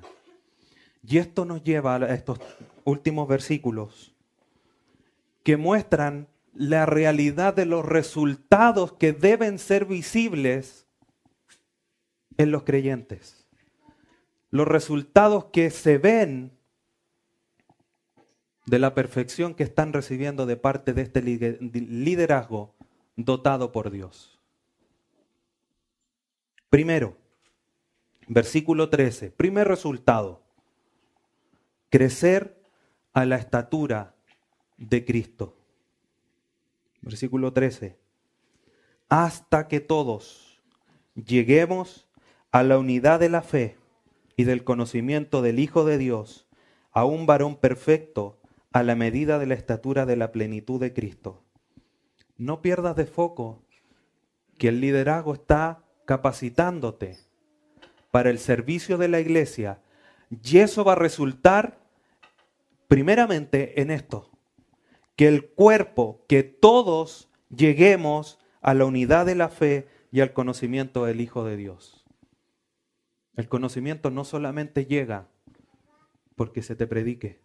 [1.06, 2.40] Y esto nos lleva a estos
[2.86, 4.16] últimos versículos
[5.44, 10.88] que muestran la realidad de los resultados que deben ser visibles
[12.38, 13.42] en los creyentes
[14.50, 16.58] los resultados que se ven
[18.66, 22.76] de la perfección que están recibiendo de parte de este liderazgo
[23.18, 24.40] dotado por Dios.
[26.70, 27.21] Primero,
[28.34, 30.42] versículo 13, primer resultado,
[31.90, 32.64] crecer
[33.12, 34.16] a la estatura
[34.78, 35.58] de Cristo.
[37.02, 38.00] Versículo 13,
[39.10, 40.62] hasta que todos
[41.14, 42.08] lleguemos
[42.54, 43.76] a la unidad de la fe
[44.38, 46.48] y del conocimiento del Hijo de Dios
[46.94, 48.40] a un varón perfecto
[48.72, 51.44] a la medida de la estatura de la plenitud de Cristo.
[52.38, 53.66] No pierdas de foco
[54.58, 57.31] que el liderazgo está capacitándote
[58.12, 59.82] para el servicio de la iglesia
[60.30, 61.80] y eso va a resultar
[62.88, 64.30] primeramente en esto,
[65.16, 71.06] que el cuerpo, que todos lleguemos a la unidad de la fe y al conocimiento
[71.06, 72.06] del Hijo de Dios.
[73.36, 75.28] El conocimiento no solamente llega
[76.36, 77.40] porque se te predique.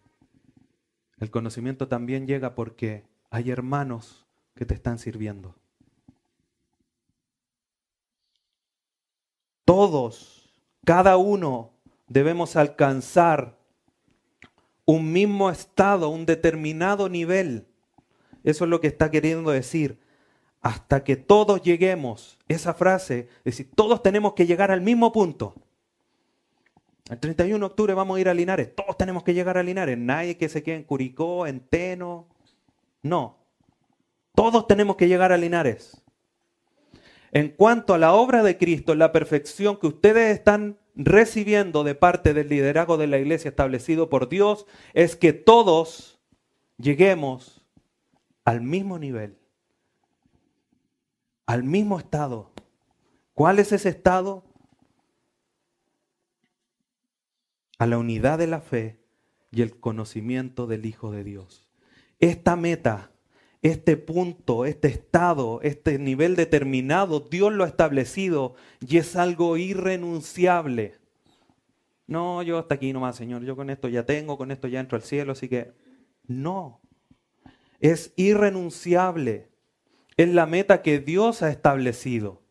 [1.19, 5.55] El conocimiento también llega porque hay hermanos que te están sirviendo.
[9.65, 10.46] Todos,
[10.87, 11.73] cada uno,
[12.07, 13.59] debemos alcanzar
[14.85, 17.67] un mismo estado, un determinado nivel.
[18.45, 19.99] Eso es lo que está queriendo decir.
[20.61, 25.55] Hasta que todos lleguemos, esa frase, es decir, todos tenemos que llegar al mismo punto.
[27.11, 28.73] El 31 de octubre vamos a ir a Linares.
[28.73, 29.99] Todos tenemos que llegar a Linares.
[29.99, 32.29] Nadie que se quede en Curicó, en Teno.
[33.03, 33.39] No.
[34.37, 36.01] Todos tenemos que llegar a Linares.
[37.37, 42.33] En cuanto a la obra de Cristo, la perfección que ustedes están recibiendo de parte
[42.33, 44.65] del liderazgo de la iglesia establecido por Dios,
[44.95, 46.19] es que todos
[46.79, 47.63] lleguemos
[48.47, 49.37] al mismo nivel,
[51.45, 52.53] al mismo estado.
[53.35, 54.43] ¿Cuál es ese estado?
[57.79, 58.99] a la unidad de la fe
[59.51, 61.69] y el conocimiento del Hijo de Dios.
[62.21, 63.11] Esta meta,
[63.67, 70.95] este punto, este estado, este nivel determinado, Dios lo ha establecido y es algo irrenunciable.
[72.07, 74.97] No, yo hasta aquí nomás, Señor, yo con esto ya tengo, con esto ya entro
[74.97, 75.73] al cielo, así que
[76.27, 76.81] no.
[77.81, 79.49] Es irrenunciable.
[80.17, 82.43] Es la meta que Dios ha establecido.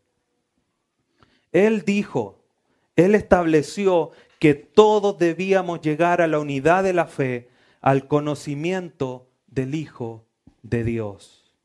[1.54, 2.44] Él dijo,
[2.98, 7.50] Él estableció que todos debíamos llegar a la unidad de la fe,
[7.80, 10.25] al conocimiento del Hijo
[10.66, 11.56] de Dios.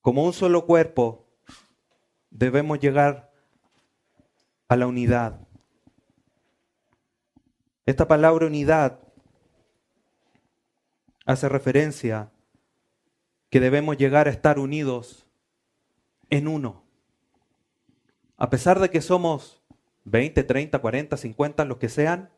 [0.00, 1.26] Como un solo cuerpo,
[2.30, 3.30] debemos llegar
[4.68, 5.46] a la unidad.
[7.84, 9.00] Esta palabra unidad
[11.26, 12.32] hace referencia
[13.50, 15.26] que debemos llegar a estar unidos
[16.30, 16.84] en uno.
[18.38, 19.62] A pesar de que somos
[20.04, 22.30] 20, 30, 40, 50, los que sean,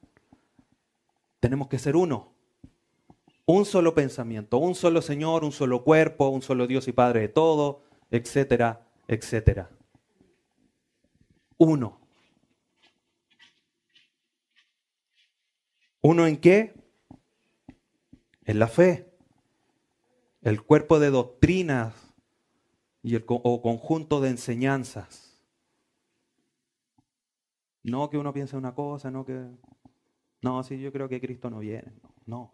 [1.39, 2.32] tenemos que ser uno.
[3.45, 7.29] Un solo pensamiento, un solo Señor, un solo cuerpo, un solo Dios y Padre de
[7.29, 9.71] todo, etcétera, etcétera.
[11.59, 12.01] Uno.
[16.03, 16.75] ¿Uno en qué?
[18.45, 19.13] En la fe.
[20.41, 21.95] El cuerpo de doctrinas
[23.03, 25.43] y el o conjunto de enseñanzas.
[27.83, 29.49] No que uno piense una cosa, no que...
[30.43, 31.93] No, sí, yo creo que Cristo no viene.
[32.27, 32.53] No,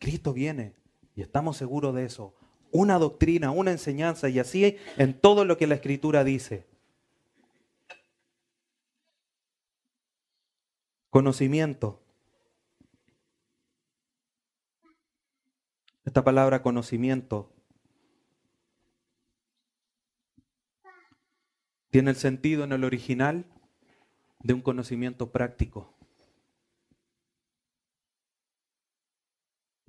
[0.00, 0.74] Cristo viene
[1.14, 2.34] y estamos seguros de eso.
[2.72, 6.66] Una doctrina, una enseñanza y así en todo lo que la Escritura dice.
[11.10, 12.02] Conocimiento.
[16.04, 17.52] Esta palabra conocimiento
[21.90, 23.44] tiene el sentido en el original
[24.38, 25.99] de un conocimiento práctico.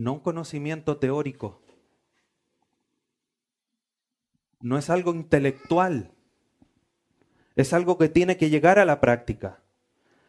[0.01, 1.61] No un conocimiento teórico.
[4.59, 6.09] No es algo intelectual.
[7.55, 9.61] Es algo que tiene que llegar a la práctica.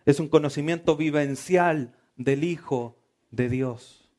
[0.04, 2.98] Es un conocimiento vivencial del Hijo
[3.30, 4.10] de Dios.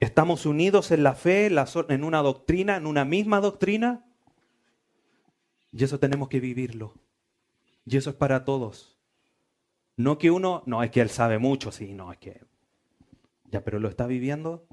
[0.00, 1.52] ¿Estamos unidos en la fe,
[1.88, 4.04] en una doctrina, en una misma doctrina?
[5.70, 6.94] Y eso tenemos que vivirlo.
[7.86, 8.89] Y eso es para todos.
[10.00, 12.40] No que uno, no es que él sabe mucho, sí, no, es que...
[13.50, 14.66] Ya, pero lo está viviendo.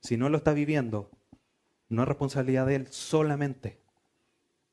[0.00, 1.10] Si no lo está viviendo,
[1.88, 3.80] no es responsabilidad de él solamente.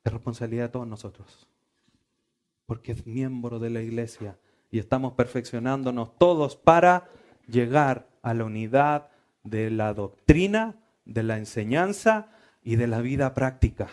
[0.04, 1.50] Es responsabilidad de todos nosotros.
[2.68, 4.38] Porque es miembro de la iglesia
[4.70, 7.10] y estamos perfeccionándonos todos para
[7.48, 9.10] llegar a la unidad
[9.44, 10.76] de la doctrina,
[11.06, 12.30] de la enseñanza
[12.62, 13.90] y de la vida práctica.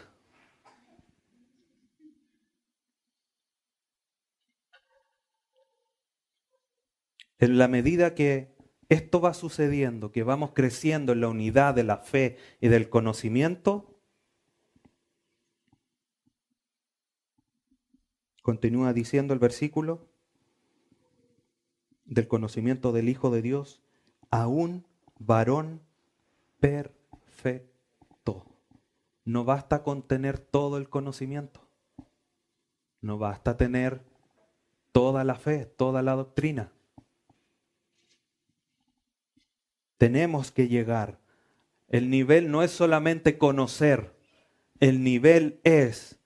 [7.43, 8.55] En la medida que
[8.89, 13.99] esto va sucediendo, que vamos creciendo en la unidad de la fe y del conocimiento,
[18.43, 20.07] continúa diciendo el versículo
[22.05, 23.83] del conocimiento del Hijo de Dios,
[24.31, 24.87] aún
[25.19, 25.83] varón
[26.61, 28.47] perfecto.
[29.25, 31.67] No basta con tener todo el conocimiento.
[33.01, 34.05] No basta tener
[34.93, 36.71] toda la fe, toda la doctrina.
[40.03, 41.21] Tenemos que llegar.
[41.87, 44.13] El nivel no es solamente conocer,
[44.81, 46.19] el nivel es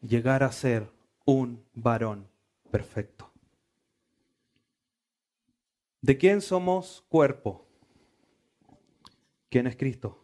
[0.00, 0.92] llegar a ser
[1.24, 2.28] un varón
[2.70, 3.32] perfecto.
[6.00, 7.66] ¿De quién somos cuerpo?
[9.48, 10.22] ¿Quién es Cristo?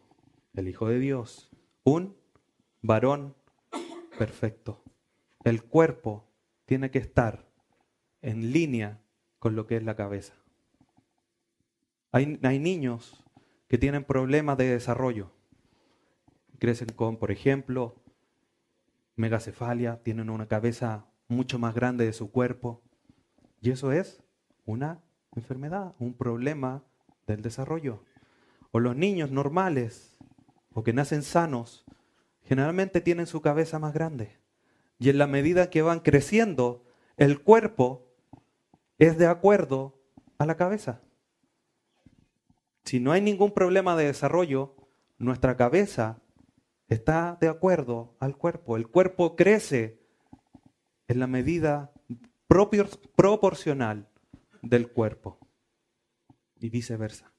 [0.53, 1.51] El Hijo de Dios,
[1.83, 2.15] un
[2.81, 3.35] varón
[4.17, 4.81] perfecto.
[5.43, 6.23] El cuerpo
[6.65, 7.49] tiene que estar
[8.21, 9.01] en línea
[9.39, 10.35] con lo que es la cabeza.
[12.17, 13.23] Hay, niños
[13.67, 15.29] que tienen problemas de desarrollo.
[16.57, 18.01] Crecen con, por ejemplo,
[19.15, 22.81] megacefalia, tienen una cabeza mucho más grande de su cuerpo.
[23.61, 24.23] Y eso es
[24.65, 25.03] una
[25.35, 26.83] enfermedad, un problema
[27.27, 28.03] del desarrollo
[28.71, 30.17] o los niños normales
[30.73, 31.85] o que nacen sanos,
[32.41, 34.39] generalmente tienen su cabeza más grande.
[34.97, 36.83] Y en la medida que van creciendo,
[37.15, 38.07] el cuerpo
[38.97, 40.01] es de acuerdo
[40.39, 41.01] a la cabeza.
[42.87, 44.73] Si no hay ningún problema de desarrollo,
[45.17, 46.21] nuestra cabeza
[46.87, 48.77] está de acuerdo al cuerpo.
[48.77, 49.99] El cuerpo crece
[51.09, 51.91] en la medida
[52.47, 54.07] proporcional
[54.61, 55.37] del cuerpo
[56.61, 57.33] y viceversa.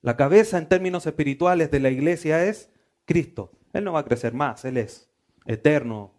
[0.00, 2.70] La cabeza en términos espirituales de la iglesia es
[3.04, 3.50] Cristo.
[3.72, 5.10] Él no va a crecer más, Él es
[5.44, 6.12] eterno,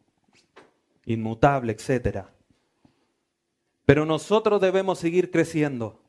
[1.06, 2.26] inmutable, etc.
[3.86, 6.07] Pero nosotros debemos seguir creciendo.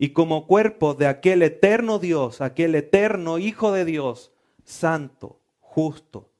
[0.00, 4.32] Y como cuerpo de aquel eterno Dios, aquel eterno Hijo de Dios,
[4.64, 6.32] santo, justo,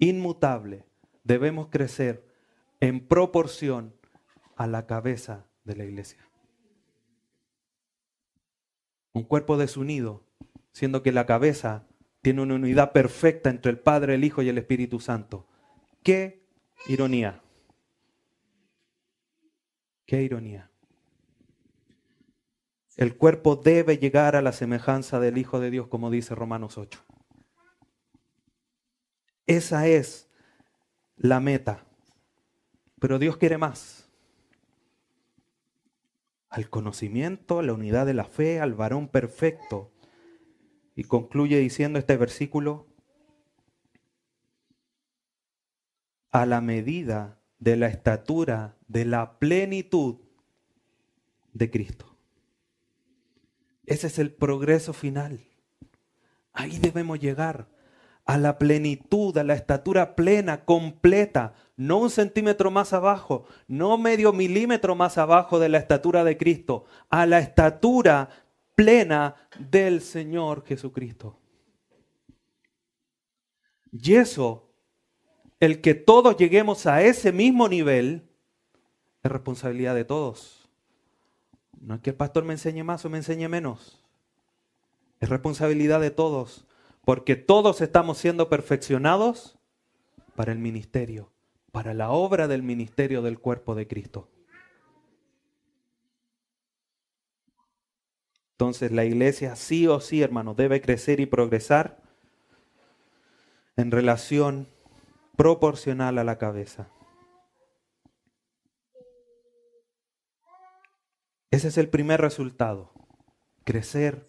[0.00, 0.84] inmutable,
[1.22, 2.26] debemos crecer
[2.80, 3.94] en proporción
[4.56, 6.24] a la cabeza de la iglesia
[9.14, 10.24] un cuerpo desunido,
[10.72, 11.86] siendo que la cabeza
[12.20, 15.46] tiene una unidad perfecta entre el Padre, el Hijo y el Espíritu Santo.
[16.02, 16.44] ¡Qué
[16.88, 17.40] ironía!
[20.04, 20.70] ¡Qué ironía!
[22.96, 27.04] El cuerpo debe llegar a la semejanza del Hijo de Dios, como dice Romanos 8.
[29.46, 30.30] Esa es
[31.16, 31.84] la meta.
[33.00, 34.08] Pero Dios quiere más.
[36.48, 39.92] Al conocimiento, a la unidad de la fe, al varón perfecto.
[40.94, 42.86] Y concluye diciendo este versículo,
[46.30, 50.20] a la medida de la estatura de la plenitud
[51.52, 52.13] de Cristo.
[53.86, 55.46] Ese es el progreso final.
[56.52, 57.68] Ahí debemos llegar
[58.24, 64.32] a la plenitud, a la estatura plena, completa, no un centímetro más abajo, no medio
[64.32, 68.30] milímetro más abajo de la estatura de Cristo, a la estatura
[68.74, 71.38] plena del Señor Jesucristo.
[73.92, 74.70] Y eso,
[75.60, 78.28] el que todos lleguemos a ese mismo nivel,
[79.22, 80.63] es responsabilidad de todos.
[81.80, 84.02] No es que el pastor me enseñe más o me enseñe menos.
[85.20, 86.66] Es responsabilidad de todos,
[87.04, 89.58] porque todos estamos siendo perfeccionados
[90.34, 91.30] para el ministerio,
[91.72, 94.28] para la obra del ministerio del cuerpo de Cristo.
[98.52, 102.00] Entonces la iglesia sí o sí, hermanos, debe crecer y progresar
[103.76, 104.68] en relación
[105.36, 106.88] proporcional a la cabeza.
[111.54, 112.90] Ese es el primer resultado,
[113.62, 114.26] crecer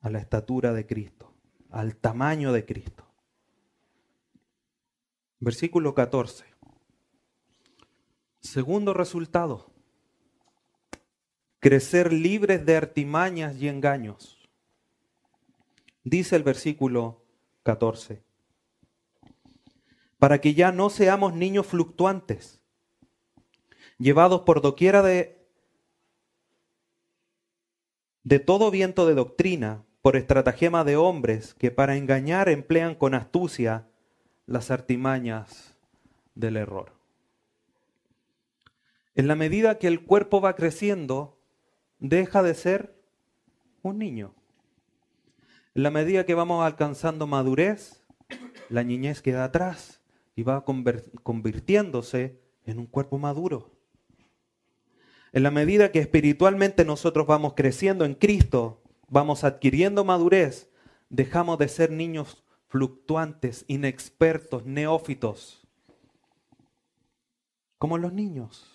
[0.00, 1.34] a la estatura de Cristo,
[1.68, 3.04] al tamaño de Cristo.
[5.40, 6.44] Versículo 14.
[8.38, 9.72] Segundo resultado,
[11.58, 14.48] crecer libres de artimañas y engaños.
[16.04, 17.24] Dice el versículo
[17.64, 18.22] 14,
[20.20, 22.61] para que ya no seamos niños fluctuantes
[24.02, 25.46] llevados por doquiera de,
[28.24, 33.86] de todo viento de doctrina, por estratagema de hombres que para engañar emplean con astucia
[34.46, 35.76] las artimañas
[36.34, 36.92] del error.
[39.14, 41.38] En la medida que el cuerpo va creciendo,
[42.00, 43.00] deja de ser
[43.82, 44.34] un niño.
[45.74, 48.04] En la medida que vamos alcanzando madurez,
[48.68, 50.00] la niñez queda atrás
[50.34, 53.81] y va convirtiéndose en un cuerpo maduro.
[55.32, 60.70] En la medida que espiritualmente nosotros vamos creciendo en Cristo, vamos adquiriendo madurez,
[61.08, 65.66] dejamos de ser niños fluctuantes, inexpertos, neófitos,
[67.78, 68.68] como los niños.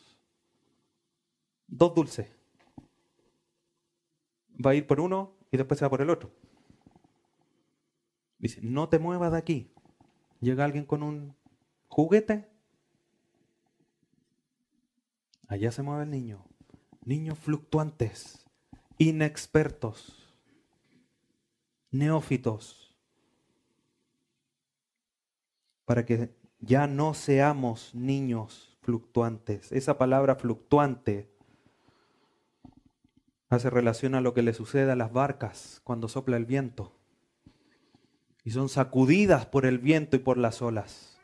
[1.68, 2.32] Dos dulces.
[4.66, 6.32] Va a ir por uno y después se va por el otro.
[8.40, 9.74] Dice, no te muevas de aquí.
[10.40, 11.36] Llega alguien con un
[11.88, 12.48] juguete
[15.48, 16.46] Allá se mueve el niño.
[17.08, 18.46] Niños fluctuantes,
[18.98, 20.36] inexpertos,
[21.90, 22.94] neófitos.
[25.86, 29.72] Para que ya no seamos niños fluctuantes.
[29.72, 31.32] Esa palabra fluctuante
[33.48, 36.92] hace relación a lo que le sucede a las barcas cuando sopla el viento.
[38.44, 41.18] Y son sacudidas por el viento y por las olas.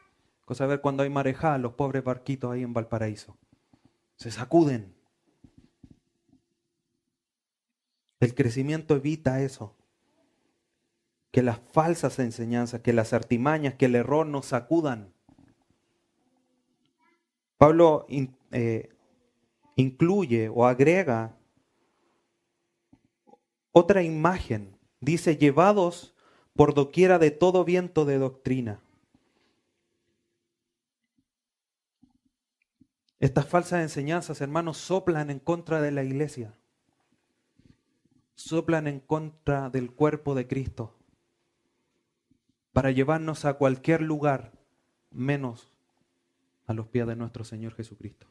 [0.46, 3.38] Cosa ver cuando hay marejada, los pobres barquitos ahí en Valparaíso
[4.16, 4.96] se sacuden.
[8.24, 9.76] El crecimiento evita eso.
[11.30, 15.14] Que las falsas enseñanzas, que las artimañas, que el error nos sacudan.
[17.58, 18.06] Pablo
[18.52, 18.90] eh,
[19.76, 21.36] incluye o agrega
[23.74, 24.78] otra imagen.
[25.02, 26.16] Dice, llevados
[26.56, 28.80] por doquiera de todo viento de doctrina.
[33.20, 36.54] Estas falsas enseñanzas, hermanos, soplan en contra de la iglesia.
[38.36, 40.96] Soplan en contra del cuerpo de Cristo
[42.72, 44.52] para llevarnos a cualquier lugar
[45.12, 45.72] menos
[46.66, 48.28] a los pies de nuestro Señor Jesucristo.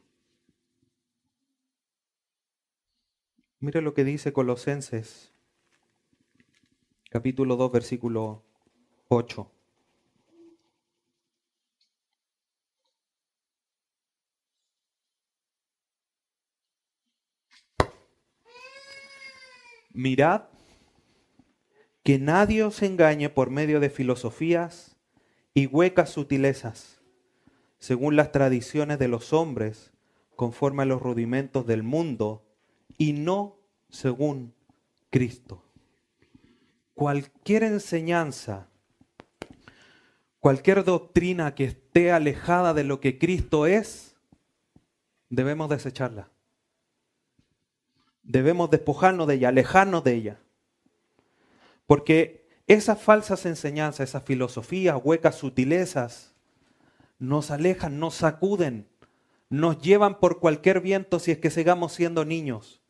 [3.59, 5.31] Mire lo que dice Colosenses,
[7.09, 8.43] capítulo 2, versículo
[9.07, 9.52] 8.
[19.93, 20.43] Mirad
[22.03, 24.97] que nadie os engañe por medio de filosofías
[25.53, 26.99] y huecas sutilezas,
[27.79, 29.93] según las tradiciones de los hombres,
[30.35, 32.43] conforme a los rudimentos del mundo,
[32.97, 34.53] y no según
[35.11, 35.63] Cristo.
[36.95, 38.67] Cualquier enseñanza,
[40.39, 44.15] cualquier doctrina que esté alejada de lo que Cristo es,
[45.29, 46.32] debemos desecharla.
[48.23, 50.39] Debemos despojarnos de ella, alejarnos de ella.
[51.85, 56.33] Porque esas falsas enseñanzas, esas filosofías, huecas sutilezas,
[57.19, 58.87] nos alejan, nos sacuden,
[59.49, 62.81] nos llevan por cualquier viento si es que sigamos siendo niños.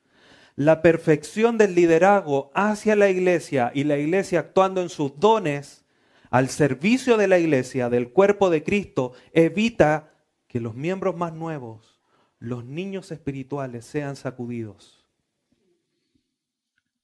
[0.56, 5.84] La perfección del liderazgo hacia la iglesia y la iglesia actuando en sus dones
[6.30, 10.14] al servicio de la iglesia, del cuerpo de Cristo, evita
[10.48, 12.00] que los miembros más nuevos,
[12.40, 15.03] los niños espirituales, sean sacudidos.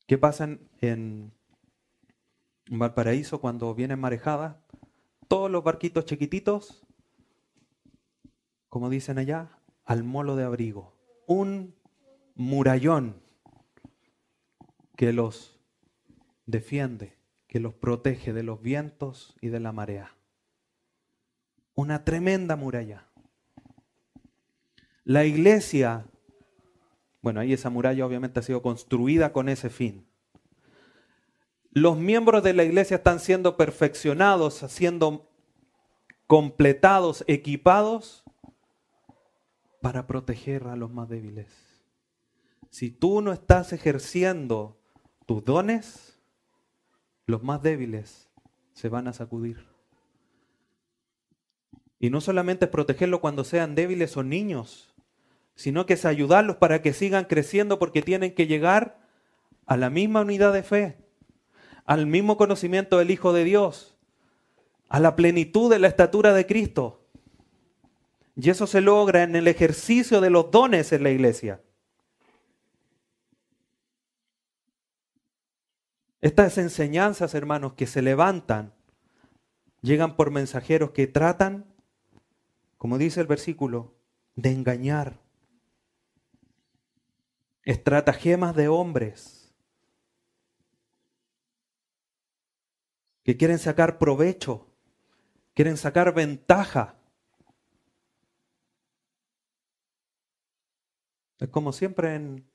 [0.10, 1.32] ¿Qué pasa en,
[2.68, 4.56] Valparaíso cuando vienen marejadas?
[5.28, 6.84] Todos los barquitos chiquititos,
[8.70, 10.98] como dicen allá, al molo de abrigo.
[11.28, 11.76] Un
[12.34, 13.22] murallón
[14.98, 15.60] que los
[16.48, 20.18] defiende, que los protege de los vientos y de la marea.
[21.76, 23.06] Una tremenda muralla.
[25.04, 26.09] La iglesia,
[27.22, 30.06] bueno, ahí esa muralla obviamente ha sido construida con ese fin.
[31.72, 35.30] Los miembros de la iglesia están siendo perfeccionados, siendo
[36.28, 38.24] completados, equipados
[39.82, 41.48] para proteger a los más débiles.
[42.70, 44.80] Si tú no estás ejerciendo
[45.26, 46.20] tus dones,
[47.26, 48.30] los más débiles
[48.74, 49.68] se van a sacudir.
[52.00, 54.89] Y no solamente es protegerlos cuando sean débiles o niños,
[55.60, 58.98] sino que es ayudarlos para que sigan creciendo porque tienen que llegar
[59.66, 60.98] a la misma unidad de fe,
[61.84, 63.98] al mismo conocimiento del Hijo de Dios,
[64.88, 67.06] a la plenitud de la estatura de Cristo.
[68.38, 71.62] Y eso se logra en el ejercicio de los dones en la iglesia.
[76.22, 78.74] Estas enseñanzas, hermanos, que se levantan,
[79.82, 81.66] llegan por mensajeros que tratan,
[82.78, 83.94] como dice el versículo,
[84.38, 85.20] de engañar.
[87.70, 89.54] Estratagemas de hombres
[93.22, 94.74] que quieren sacar provecho,
[95.54, 97.00] quieren sacar ventaja.
[101.38, 102.50] Es como siempre en,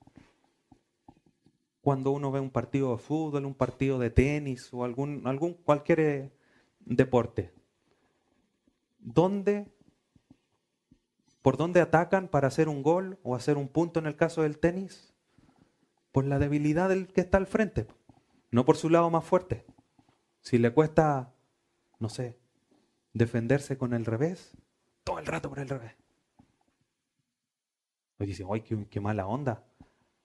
[1.80, 6.00] cuando uno ve un partido de fútbol, un partido de tenis o algún, algún cualquier
[6.00, 6.32] eh,
[6.80, 7.54] deporte.
[8.98, 9.72] ¿Dónde,
[11.44, 14.58] por dónde atacan para hacer un gol o hacer un punto en el caso del
[14.58, 15.12] tenis?
[16.10, 17.86] Por la debilidad del que está al frente,
[18.50, 19.66] no por su lado más fuerte.
[20.40, 21.34] Si le cuesta,
[21.98, 22.38] no sé,
[23.12, 24.52] defenderse con el revés,
[25.04, 25.92] todo el rato por el revés.
[28.18, 29.64] Hoy dicen, ¡ay, qué mala onda!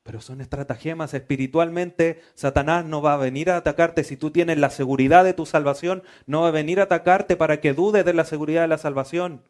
[0.04, 2.22] Pero son estratagemas espiritualmente.
[2.34, 6.02] Satanás no va a venir a atacarte si tú tienes la seguridad de tu salvación.
[6.28, 9.44] No va a venir a atacarte para que dudes de la seguridad de la salvación.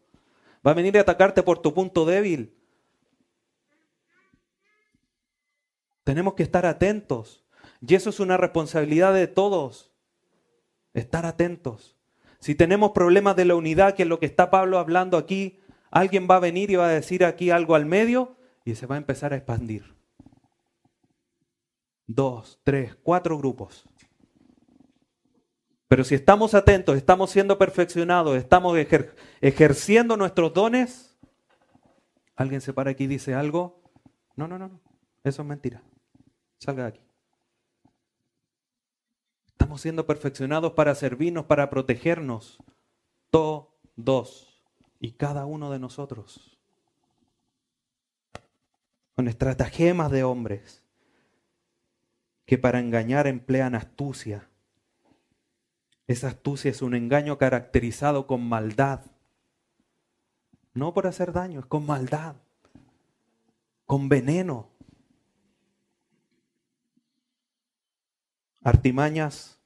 [0.66, 2.56] Va a venir a atacarte por tu punto débil.
[6.04, 7.46] Tenemos que estar atentos.
[7.82, 9.92] Y eso es una responsabilidad de todos.
[10.94, 11.98] Estar atentos.
[12.40, 15.60] Si tenemos problemas de la unidad, que es lo que está Pablo hablando aquí,
[15.92, 18.96] alguien va a venir y va a decir aquí algo al medio y se va
[18.96, 20.00] a empezar a expandir
[22.10, 23.86] dos, tres, cuatro grupos.
[25.90, 28.78] Pero si estamos atentos, estamos siendo perfeccionados, estamos
[29.42, 31.18] ejerciendo nuestros dones,
[32.36, 33.82] alguien se para aquí y dice algo,
[34.36, 34.80] no, no, no, no,
[35.24, 35.82] eso es mentira.
[36.60, 37.02] Salga de aquí.
[39.48, 42.60] Estamos siendo perfeccionados para servirnos, para protegernos,
[43.32, 44.62] todos
[45.00, 46.60] y cada uno de nosotros.
[49.16, 50.84] Con estratagemas de hombres
[52.46, 54.49] que para engañar emplean astucia.
[56.10, 59.02] Esa astucia es un engaño caracterizado con maldad.
[60.74, 62.36] No por hacer daño, es con maldad,
[63.86, 64.72] con veneno.
[68.64, 69.60] Artimañas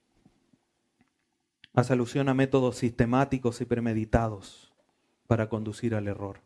[1.73, 4.73] hace alusión a métodos sistemáticos y premeditados
[5.27, 6.41] para conducir al error.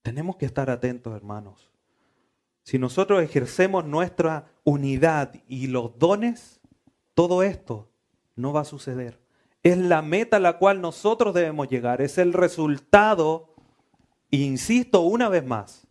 [0.00, 1.70] Tenemos que estar atentos, hermanos.
[2.62, 6.61] Si nosotros ejercemos nuestra unidad y los dones,
[7.14, 7.90] todo esto
[8.36, 9.20] no va a suceder.
[9.62, 13.54] Es la meta a la cual nosotros debemos llegar, es el resultado,
[14.30, 15.86] insisto una vez más,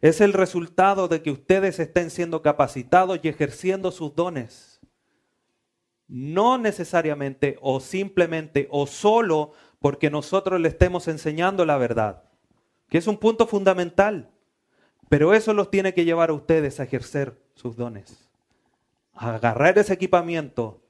[0.00, 4.80] es el resultado de que ustedes estén siendo capacitados y ejerciendo sus dones.
[6.08, 12.24] No necesariamente o simplemente o solo porque nosotros le estemos enseñando la verdad,
[12.88, 14.30] que es un punto fundamental.
[15.08, 18.29] Pero eso los tiene que llevar a ustedes a ejercer sus dones.
[19.14, 20.80] Agarrar ese equipamiento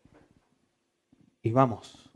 [1.42, 2.10] y vamos.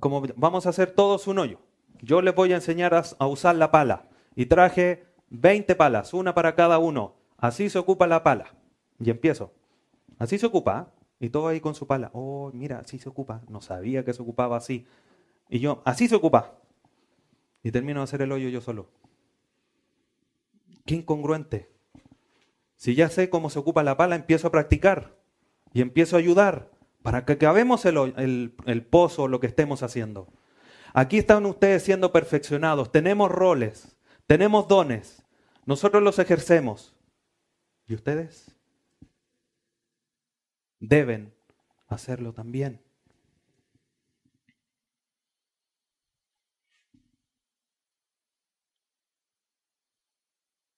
[0.00, 1.58] Como vamos a hacer todos un hoyo.
[2.00, 4.08] Yo les voy a enseñar a, usar la pala.
[4.34, 7.14] Y traje 20 palas, una para cada uno.
[7.36, 8.54] Así se ocupa la pala.
[8.98, 9.52] Y empiezo.
[10.18, 10.88] Así se ocupa.
[10.88, 11.26] ¿eh?
[11.26, 12.10] Y todo ahí con su pala.
[12.14, 13.42] Oh, mira, así se ocupa.
[13.48, 14.86] No sabía que se ocupaba así.
[15.48, 16.58] Y yo, así se ocupa.
[17.62, 18.88] Y termino de hacer el hoyo yo solo.
[20.84, 21.70] Qué incongruente.
[22.82, 25.16] Si ya sé cómo se ocupa la pala, empiezo a practicar
[25.72, 26.68] y empiezo a ayudar
[27.02, 30.26] para que acabemos el, el, pozo o lo que estemos haciendo.
[30.92, 32.90] Aquí están ustedes siendo perfeccionados.
[32.90, 35.22] Tenemos roles, tenemos dones.
[35.64, 36.96] Nosotros los ejercemos.
[37.86, 38.52] ¿Y ustedes?
[40.80, 41.32] Deben
[41.86, 42.82] hacerlo también.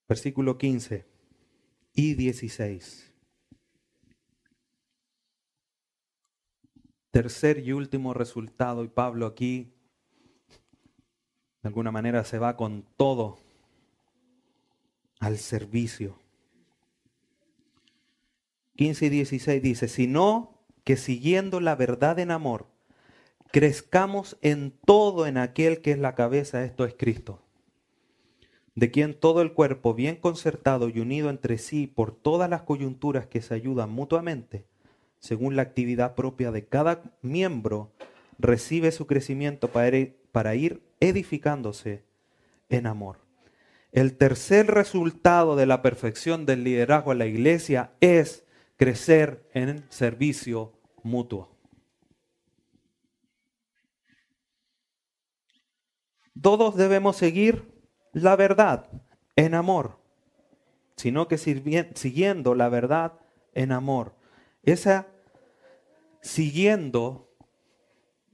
[0.07, 1.14] Versículo 15
[1.95, 3.13] y 16.
[7.11, 9.73] Tercer y último resultado, y Pablo aquí
[11.63, 13.39] de alguna manera se va con todo
[15.21, 16.19] al servicio.
[18.77, 22.67] 15 y 16 dice, sino que siguiendo la verdad en amor,
[23.53, 27.44] crezcamos en todo en aquel que es la cabeza, esto es Cristo
[28.75, 33.27] de quien todo el cuerpo, bien concertado y unido entre sí por todas las coyunturas
[33.27, 34.65] que se ayudan mutuamente,
[35.19, 37.93] según la actividad propia de cada miembro,
[38.39, 42.05] recibe su crecimiento para ir edificándose
[42.69, 43.19] en amor.
[43.93, 48.45] El tercer resultado de la perfección del liderazgo en la iglesia es
[48.77, 50.73] crecer en servicio
[51.05, 51.57] mutuo.
[56.43, 57.74] Todos debemos seguir
[58.15, 58.89] la verdad
[59.37, 59.99] en amor,
[60.97, 63.21] sino que siguiendo la verdad
[63.53, 64.15] en amor.
[64.63, 65.09] Esa
[66.23, 67.31] siguiendo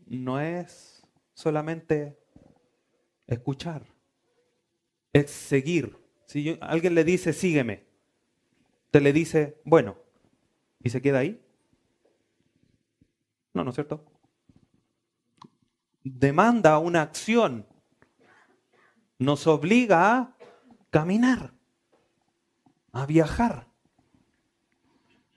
[0.07, 1.03] no es
[1.35, 2.19] solamente
[3.27, 3.87] escuchar,
[5.13, 5.99] es seguir.
[6.27, 7.87] Si alguien le dice, sígueme,
[8.91, 9.97] te le dice, bueno,
[10.83, 11.41] y se queda ahí.
[13.55, 14.05] No, ¿no es cierto?
[16.05, 17.67] Demanda una acción
[19.21, 20.35] nos obliga a
[20.89, 21.53] caminar,
[22.91, 23.67] a viajar.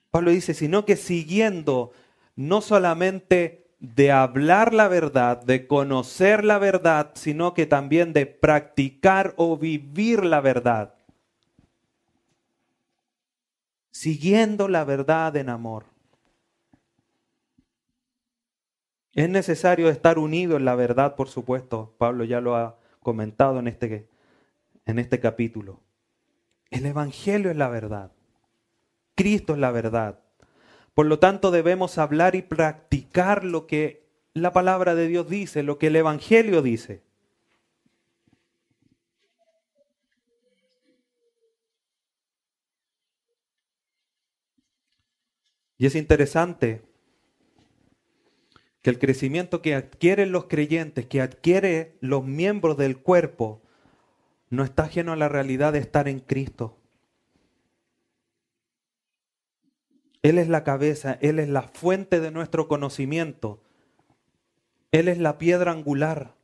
[0.10, 1.92] Pablo dice, sino que siguiendo
[2.36, 9.34] no solamente de hablar la verdad, de conocer la verdad, sino que también de practicar
[9.36, 10.96] o vivir la verdad.
[13.92, 15.86] Siguiendo la verdad en amor.
[19.12, 21.94] Es necesario estar unido en la verdad, por supuesto.
[21.98, 24.08] Pablo ya lo ha comentado en este,
[24.86, 25.82] en este capítulo.
[26.72, 28.12] El Evangelio es la verdad.
[29.16, 30.20] Cristo es la verdad.
[30.94, 35.78] Por lo tanto, debemos hablar y practicar lo que la palabra de Dios dice, lo
[35.78, 37.04] que el Evangelio dice.
[45.78, 46.82] Y es interesante
[48.84, 53.62] que el crecimiento que adquieren los creyentes, que adquiere los miembros del cuerpo,
[54.50, 56.78] no está ajeno a la realidad de estar en Cristo.
[60.22, 63.64] Él es la cabeza, Él es la fuente de nuestro conocimiento,
[64.92, 66.36] Él es la piedra angular,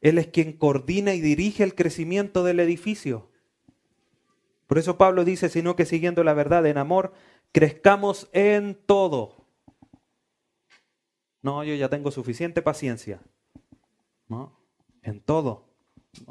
[0.00, 3.28] Él es quien coordina y dirige el crecimiento del edificio.
[4.66, 7.12] Por eso Pablo dice, sino que siguiendo la verdad en amor,
[7.52, 9.43] crezcamos en todo
[11.44, 13.20] no, yo ya tengo suficiente paciencia.
[14.28, 14.58] ¿No?
[15.02, 15.68] En todo.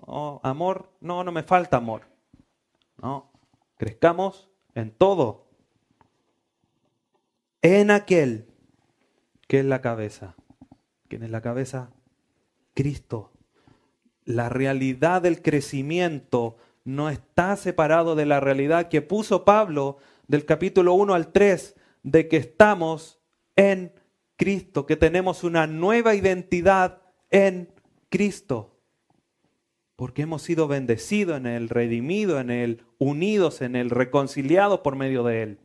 [0.08, 2.08] No, amor, no, no me falta amor.
[2.98, 3.32] No,
[3.78, 5.46] crezcamos en todo.
[7.62, 8.48] En aquel
[9.48, 10.36] que es la cabeza.
[11.10, 11.92] ¿Quién es la cabeza?
[12.74, 13.34] Cristo.
[14.26, 19.98] La realidad del crecimiento no está separado de la realidad que puso Pablo
[20.28, 23.22] del capítulo 1 al 3 de que estamos
[23.56, 23.94] en
[24.36, 27.70] Cristo, que tenemos una nueva identidad en
[28.10, 28.78] Cristo.
[29.96, 35.24] Porque hemos sido bendecidos en Él, redimidos en Él, unidos en Él, reconciliados por medio
[35.24, 35.60] de Él.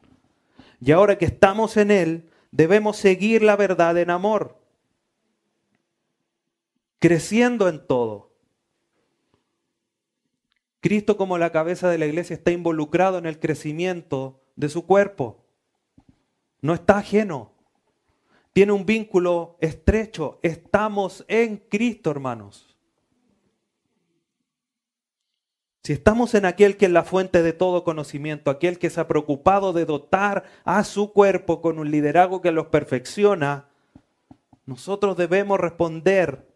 [0.81, 4.59] Y ahora que estamos en Él, debemos seguir la verdad en amor,
[6.99, 8.29] creciendo en todo.
[10.81, 15.45] Cristo como la cabeza de la iglesia está involucrado en el crecimiento de su cuerpo.
[16.61, 17.58] No está ajeno
[18.59, 20.41] tiene un vínculo estrecho.
[20.43, 22.77] Estamos en Cristo, hermanos.
[25.85, 29.07] Si estamos en aquel que es la fuente de todo conocimiento, aquel que se ha
[29.07, 33.69] preocupado de dotar a su cuerpo con un liderazgo que los perfecciona,
[34.67, 36.53] nosotros debemos responder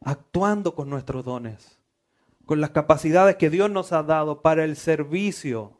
[0.00, 1.78] actuando con nuestros dones,
[2.44, 5.78] con las capacidades que Dios nos ha dado para el servicio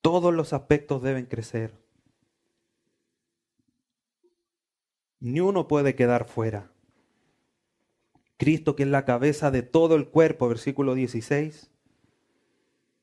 [0.00, 1.74] Todos los aspectos deben crecer.
[5.18, 6.72] Ni uno puede quedar fuera.
[8.38, 11.70] Cristo, que es la cabeza de todo el cuerpo, versículo 16,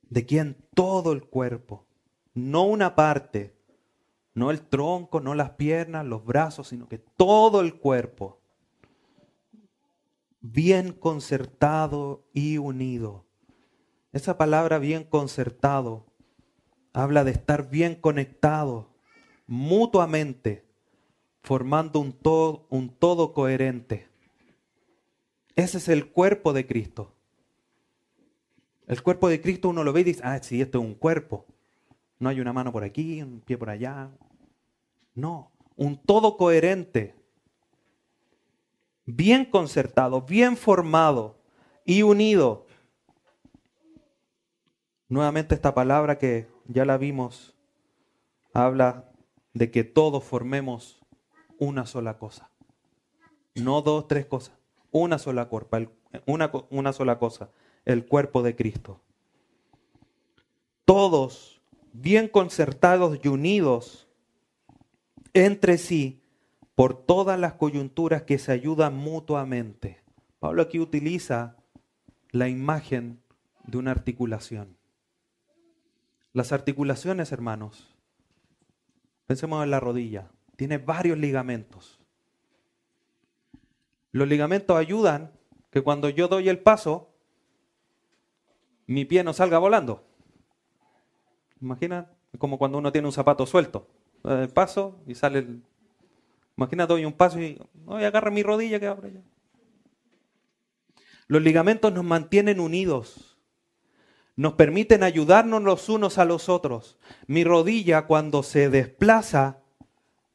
[0.10, 1.86] de quien todo el cuerpo,
[2.34, 3.56] no una parte,
[4.34, 8.40] no el tronco, no las piernas, los brazos, sino que todo el cuerpo,
[10.42, 13.26] bien concertado y unido.
[14.14, 16.08] Esa palabra bien concertado
[16.98, 18.90] habla de estar bien conectado
[19.46, 20.66] mutuamente,
[21.44, 24.08] formando un todo, un todo coherente.
[25.56, 27.14] Ese es el cuerpo de Cristo.
[28.88, 31.46] El cuerpo de Cristo uno lo ve y dice, ah, sí, esto es un cuerpo.
[32.18, 34.10] No hay una mano por aquí, un pie por allá.
[35.14, 37.16] No, un todo coherente,
[39.06, 41.38] bien concertado, bien formado
[41.86, 42.66] y unido.
[45.10, 47.56] Nuevamente esta palabra que ya la vimos
[48.54, 49.12] habla
[49.54, 51.00] de que todos formemos
[51.60, 52.50] una sola cosa.
[53.56, 54.58] No dos, tres cosas.
[54.92, 55.78] Una sola cuerpo,
[56.26, 57.50] una, una sola cosa,
[57.86, 59.02] el cuerpo de Cristo.
[60.86, 61.62] Todos
[61.94, 64.08] bien concertados y unidos
[65.34, 66.22] entre sí
[66.76, 70.02] por todas las coyunturas que se ayudan mutuamente.
[70.40, 71.58] Pablo aquí utiliza
[72.32, 73.20] la imagen
[73.66, 74.77] de una articulación.
[76.38, 77.88] Las articulaciones, hermanos,
[79.26, 82.00] pensemos en la rodilla, tiene varios ligamentos.
[84.12, 85.32] Los ligamentos ayudan
[85.72, 87.10] que cuando yo doy el paso,
[88.86, 90.04] mi pie no salga volando.
[91.60, 93.88] Imagina, como cuando uno tiene un zapato suelto.
[94.24, 95.64] El paso y sale el...
[96.56, 99.22] Imagina, doy un paso y hoy agarra mi rodilla que abre ya.
[101.26, 103.37] Los ligamentos nos mantienen unidos.
[104.38, 106.98] Nos permiten ayudarnos los unos a los otros.
[107.26, 109.58] Mi rodilla cuando se desplaza,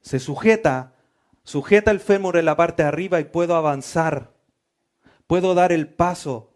[0.03, 0.93] se sujeta,
[1.45, 4.35] sujeta el fémur en la parte de arriba y puedo avanzar.
[5.27, 6.53] Puedo dar el paso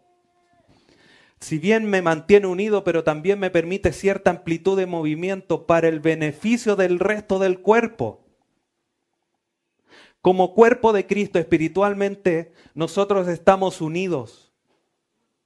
[1.41, 6.01] si bien me mantiene unido, pero también me permite cierta amplitud de movimiento para el
[6.01, 8.25] beneficio del resto del cuerpo.
[10.23, 14.53] Como cuerpo de Cristo espiritualmente, nosotros estamos unidos.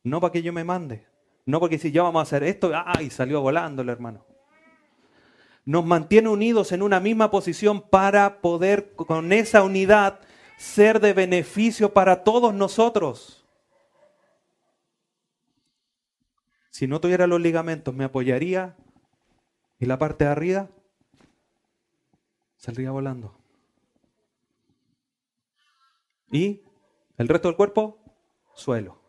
[0.03, 1.10] No para que yo me mande.
[1.51, 3.11] No porque si ya vamos a hacer esto, ¡ay!
[3.11, 4.25] Salió volando el hermano.
[5.65, 10.21] Nos mantiene unidos en una misma posición para poder con esa unidad
[10.57, 13.45] ser de beneficio para todos nosotros.
[16.71, 18.77] Si no tuviera los ligamentos, me apoyaría
[19.81, 20.69] y la parte de arriba
[22.57, 23.37] saldría volando.
[26.31, 26.63] Y
[27.19, 27.99] el resto del cuerpo,
[28.55, 29.00] suelo.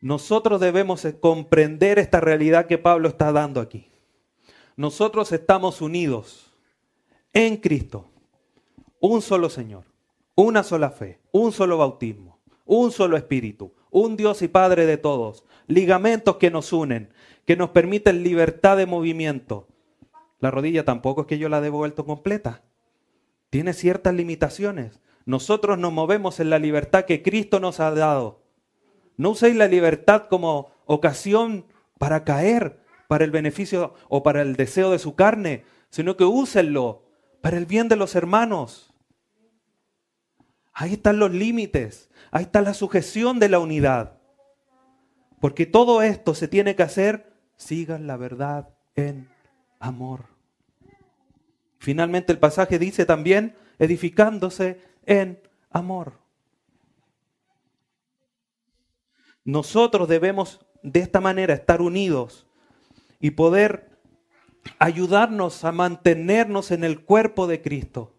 [0.00, 3.90] Nosotros debemos comprender esta realidad que Pablo está dando aquí.
[4.76, 6.54] Nosotros estamos unidos
[7.32, 8.08] en Cristo.
[9.00, 9.84] Un solo Señor,
[10.34, 15.44] una sola fe, un solo bautismo, un solo espíritu, un Dios y Padre de todos,
[15.66, 17.12] ligamentos que nos unen,
[17.44, 19.66] que nos permiten libertad de movimiento.
[20.38, 22.62] La rodilla tampoco es que yo la debo vuelto completa.
[23.50, 25.00] Tiene ciertas limitaciones.
[25.24, 28.42] Nosotros nos movemos en la libertad que Cristo nos ha dado.
[29.18, 31.66] No uséis la libertad como ocasión
[31.98, 37.02] para caer, para el beneficio o para el deseo de su carne, sino que úsenlo
[37.42, 38.94] para el bien de los hermanos.
[40.72, 44.18] Ahí están los límites, ahí está la sujeción de la unidad.
[45.40, 49.28] Porque todo esto se tiene que hacer, sigan la verdad en
[49.80, 50.26] amor.
[51.78, 55.40] Finalmente el pasaje dice también, edificándose en
[55.70, 56.27] amor.
[59.48, 62.46] Nosotros debemos de esta manera estar unidos
[63.18, 63.98] y poder
[64.78, 68.12] ayudarnos a mantenernos en el cuerpo de Cristo.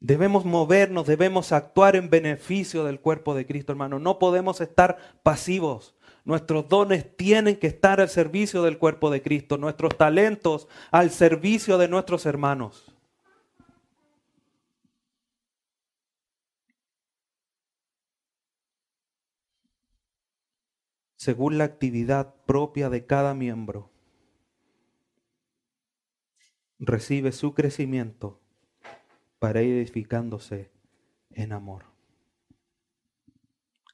[0.00, 3.98] Debemos movernos, debemos actuar en beneficio del cuerpo de Cristo, hermano.
[3.98, 5.94] No podemos estar pasivos.
[6.24, 11.76] Nuestros dones tienen que estar al servicio del cuerpo de Cristo, nuestros talentos al servicio
[11.76, 12.91] de nuestros hermanos.
[21.22, 23.92] Según la actividad propia de cada miembro,
[26.80, 28.40] recibe su crecimiento
[29.38, 30.72] para ir edificándose
[31.30, 31.84] en amor.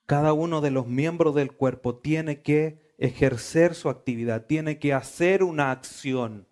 [0.07, 5.43] Cada uno de los miembros del cuerpo tiene que ejercer su actividad, tiene que hacer
[5.43, 6.49] una acción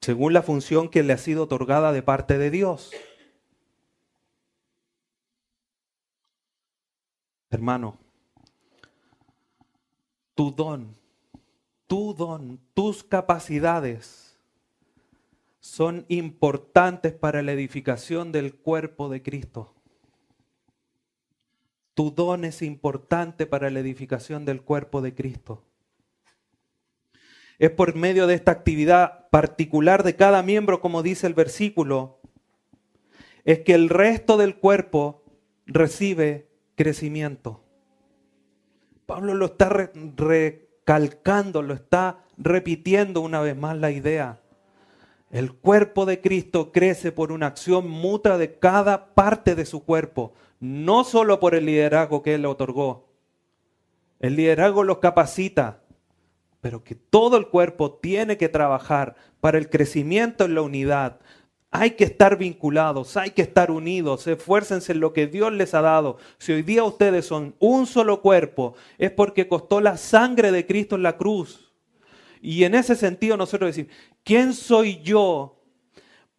[0.00, 2.90] según la función que le ha sido otorgada de parte de Dios.
[7.50, 7.96] Hermano,
[10.36, 10.94] tu don,
[11.88, 14.38] tu don, tus capacidades
[15.58, 19.74] son importantes para la edificación del cuerpo de Cristo.
[21.94, 25.64] Tu don es importante para la edificación del cuerpo de Cristo.
[27.58, 32.20] Es por medio de esta actividad particular de cada miembro, como dice el versículo,
[33.44, 35.24] es que el resto del cuerpo
[35.66, 36.49] recibe
[36.80, 37.60] crecimiento.
[39.04, 44.40] Pablo lo está recalcando, lo está repitiendo una vez más la idea.
[45.30, 50.32] El cuerpo de Cristo crece por una acción mutua de cada parte de su cuerpo,
[50.58, 53.10] no solo por el liderazgo que Él le otorgó.
[54.18, 55.82] El liderazgo los capacita,
[56.62, 61.20] pero que todo el cuerpo tiene que trabajar para el crecimiento en la unidad.
[61.72, 65.80] Hay que estar vinculados, hay que estar unidos, esfuércense en lo que Dios les ha
[65.80, 66.18] dado.
[66.38, 70.96] Si hoy día ustedes son un solo cuerpo, es porque costó la sangre de Cristo
[70.96, 71.72] en la cruz.
[72.42, 73.92] Y en ese sentido nosotros decimos,
[74.24, 75.62] ¿quién soy yo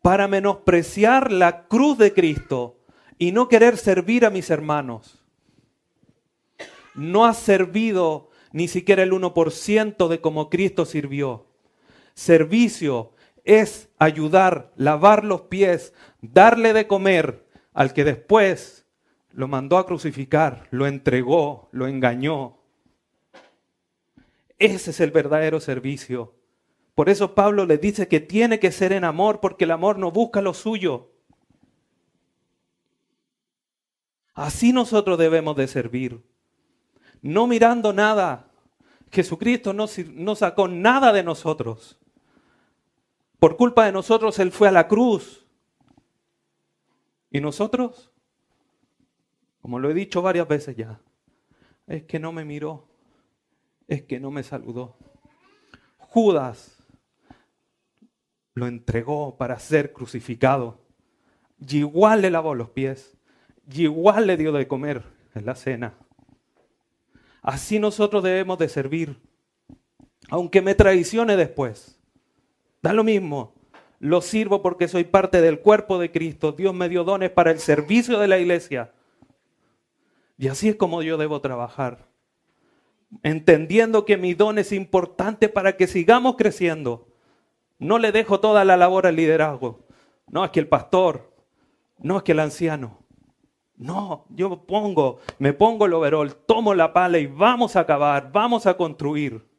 [0.01, 2.79] para menospreciar la cruz de Cristo
[3.17, 5.23] y no querer servir a mis hermanos?
[6.93, 11.45] No ha servido ni siquiera el 1% de como Cristo sirvió.
[12.15, 13.10] Servicio
[13.43, 18.85] es ayudar, lavar los pies, darle de comer al que después
[19.31, 22.59] lo mandó a crucificar, lo entregó, lo engañó.
[24.59, 26.35] Ese es el verdadero servicio.
[26.95, 30.11] Por eso Pablo le dice que tiene que ser en amor, porque el amor no
[30.11, 31.11] busca lo suyo.
[34.33, 36.21] Así nosotros debemos de servir
[37.21, 38.47] no mirando nada.
[39.11, 39.85] Jesucristo no,
[40.15, 41.99] no sacó nada de nosotros.
[43.41, 45.47] Por culpa de nosotros Él fue a la cruz.
[47.31, 48.11] ¿Y nosotros?
[49.63, 51.01] Como lo he dicho varias veces ya,
[51.87, 52.87] es que no me miró,
[53.87, 54.95] es que no me saludó.
[55.97, 56.83] Judas
[58.53, 60.79] lo entregó para ser crucificado.
[61.67, 63.17] Y igual le lavó los pies.
[63.67, 65.01] Y igual le dio de comer
[65.33, 65.97] en la cena.
[67.41, 69.19] Así nosotros debemos de servir.
[70.29, 72.00] Aunque me traicione después.
[72.81, 73.53] Da lo mismo.
[73.99, 76.53] Lo sirvo porque soy parte del cuerpo de Cristo.
[76.53, 78.91] Dios me dio dones para el servicio de la iglesia.
[80.37, 82.07] Y así es como yo debo trabajar.
[83.21, 87.07] Entendiendo que mi don es importante para que sigamos creciendo.
[87.77, 89.85] No le dejo toda la labor al liderazgo.
[90.27, 91.31] No es que el pastor,
[91.99, 92.99] no es que el anciano.
[93.75, 98.65] No, yo pongo, me pongo el overol, tomo la pala y vamos a acabar, vamos
[98.65, 99.50] a construir.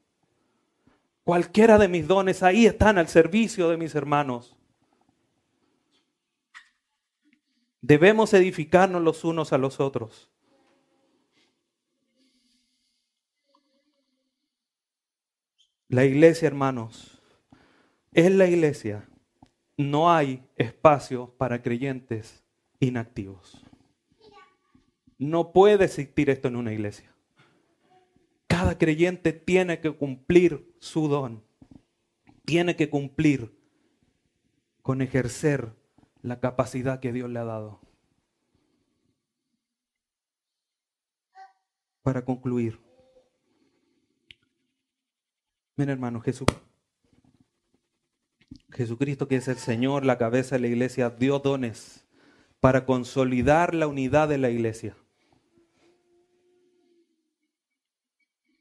[1.25, 4.57] Cualquiera de mis dones ahí están al servicio de mis hermanos.
[7.81, 10.31] Debemos edificarnos los unos a los otros.
[15.89, 17.21] La iglesia, hermanos,
[18.13, 19.09] es la iglesia.
[19.77, 22.43] No hay espacio para creyentes
[22.81, 23.65] inactivos.
[25.19, 27.15] No puede existir esto en una iglesia.
[28.49, 31.45] Cada creyente tiene que cumplir su don.
[32.45, 33.57] Tiene que cumplir
[34.83, 35.73] con ejercer
[36.23, 37.81] la capacidad que Dios le ha dado.
[42.03, 42.81] Para concluir,
[45.77, 46.49] mira hermano, Jesús,
[48.73, 52.09] Jesucristo que es el Señor, la cabeza de la iglesia, dio dones
[52.59, 54.97] para consolidar la unidad de la iglesia.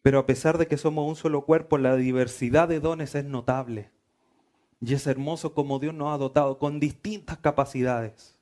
[0.01, 3.91] Pero a pesar de que somos un solo cuerpo, la diversidad de dones es notable.
[4.79, 8.39] Y es hermoso como Dios nos ha dotado con distintas capacidades.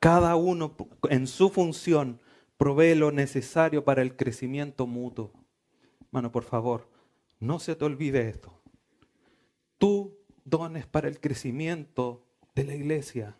[0.00, 0.74] Cada uno
[1.10, 2.20] en su función
[2.56, 5.32] provee lo necesario para el crecimiento mutuo.
[6.10, 6.88] Mano, por favor,
[7.40, 8.58] no se te olvide esto.
[9.78, 13.36] Tú dones para el crecimiento de la iglesia.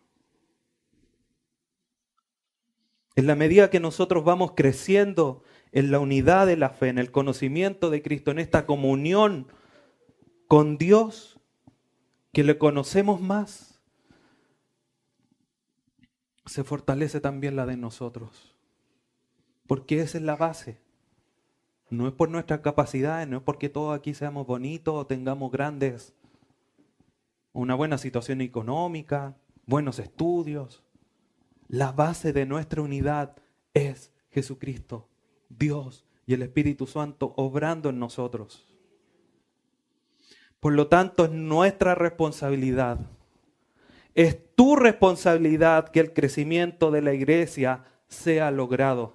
[3.17, 5.43] En la medida que nosotros vamos creciendo
[5.73, 9.49] en la unidad de la fe, en el conocimiento de Cristo, en esta comunión
[10.49, 11.41] con Dios,
[12.33, 13.81] que le conocemos más,
[16.47, 18.57] se fortalece también la de nosotros.
[19.67, 20.79] Porque esa es la base.
[21.91, 26.15] No es por nuestras capacidades, no es porque todos aquí seamos bonitos o tengamos grandes,
[27.53, 29.37] una buena situación económica,
[29.67, 30.83] buenos estudios.
[31.73, 33.35] La base de nuestra unidad
[33.73, 35.09] es Jesucristo,
[35.49, 38.67] Dios y el Espíritu Santo obrando en nosotros.
[40.61, 43.01] Por lo tanto, es nuestra responsabilidad.
[44.15, 49.15] Es tu responsabilidad que el crecimiento de la iglesia sea logrado.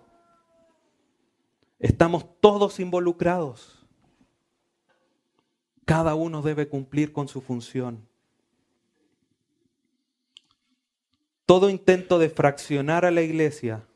[1.78, 3.86] Estamos todos involucrados.
[5.86, 8.08] Cada uno debe cumplir con su función.
[11.48, 13.88] Todo intento de fraccionar a la iglesia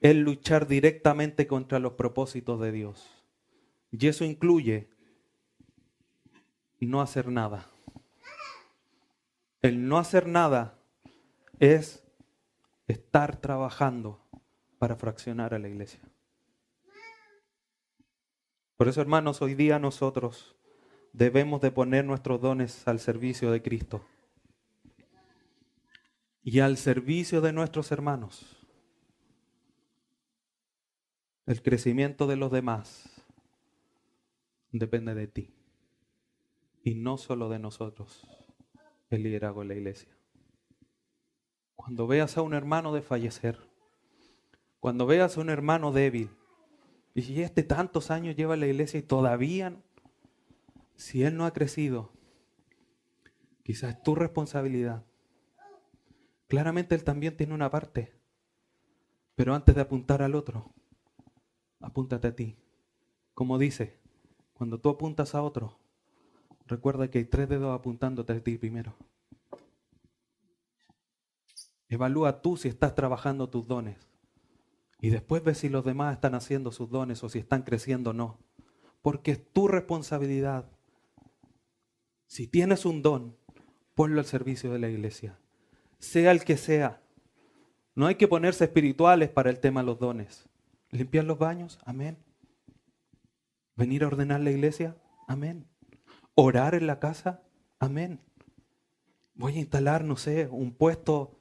[0.00, 3.22] es luchar directamente contra los propósitos de Dios.
[3.90, 4.88] Y eso incluye
[6.80, 7.68] no hacer nada.
[9.60, 10.78] El no hacer nada
[11.60, 12.02] es
[12.88, 14.18] estar trabajando
[14.78, 16.00] para fraccionar a la iglesia.
[18.78, 20.56] Por eso, hermanos, hoy día nosotros
[21.12, 24.02] debemos de poner nuestros dones al servicio de Cristo
[26.44, 28.56] y al servicio de nuestros hermanos.
[31.46, 33.08] El crecimiento de los demás
[34.70, 35.54] depende de ti
[36.82, 38.26] y no solo de nosotros,
[39.10, 40.16] el liderazgo de la iglesia.
[41.76, 43.58] Cuando veas a un hermano de fallecer,
[44.80, 46.30] cuando veas a un hermano débil,
[47.14, 49.76] y si este tantos años lleva la iglesia y todavía,
[50.96, 52.12] si él no ha crecido,
[53.62, 55.04] quizás es tu responsabilidad.
[56.52, 58.12] Claramente él también tiene una parte,
[59.34, 60.74] pero antes de apuntar al otro,
[61.80, 62.58] apúntate a ti.
[63.32, 63.98] Como dice,
[64.52, 65.78] cuando tú apuntas a otro,
[66.66, 68.94] recuerda que hay tres dedos apuntándote a ti primero.
[71.88, 74.06] Evalúa tú si estás trabajando tus dones.
[75.00, 78.12] Y después ve si los demás están haciendo sus dones o si están creciendo o
[78.12, 78.36] no.
[79.00, 80.70] Porque es tu responsabilidad.
[82.26, 83.38] Si tienes un don,
[83.94, 85.38] ponlo al servicio de la iglesia.
[86.02, 87.00] Sea el que sea.
[87.94, 90.48] No hay que ponerse espirituales para el tema de los dones.
[90.90, 92.18] Limpiar los baños, amén.
[93.76, 94.96] Venir a ordenar la iglesia,
[95.28, 95.64] amén.
[96.34, 97.44] Orar en la casa,
[97.78, 98.18] amén.
[99.34, 101.38] Voy a instalar, no sé, un puesto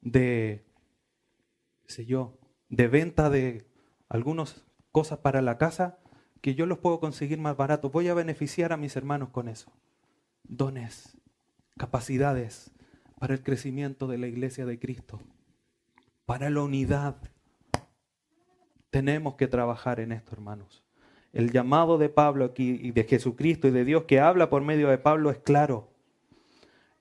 [0.00, 0.64] de,
[1.86, 2.38] sé yo,
[2.70, 3.66] de venta de
[4.08, 5.98] algunas cosas para la casa
[6.40, 7.90] que yo los puedo conseguir más barato.
[7.90, 9.70] Voy a beneficiar a mis hermanos con eso.
[10.42, 11.18] Dones,
[11.76, 12.72] capacidades
[13.18, 15.20] para el crecimiento de la iglesia de Cristo,
[16.26, 17.16] para la unidad.
[18.90, 20.84] Tenemos que trabajar en esto, hermanos.
[21.32, 24.88] El llamado de Pablo aquí y de Jesucristo y de Dios que habla por medio
[24.88, 25.90] de Pablo es claro.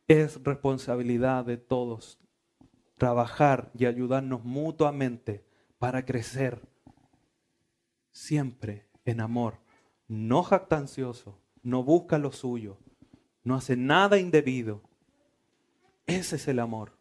[0.07, 2.19] Es responsabilidad de todos
[2.97, 5.43] trabajar y ayudarnos mutuamente
[5.77, 6.61] para crecer
[8.13, 9.59] siempre en amor,
[10.07, 12.77] no jactancioso, no busca lo suyo,
[13.43, 14.81] no hace nada indebido.
[16.07, 16.97] Ese es el amor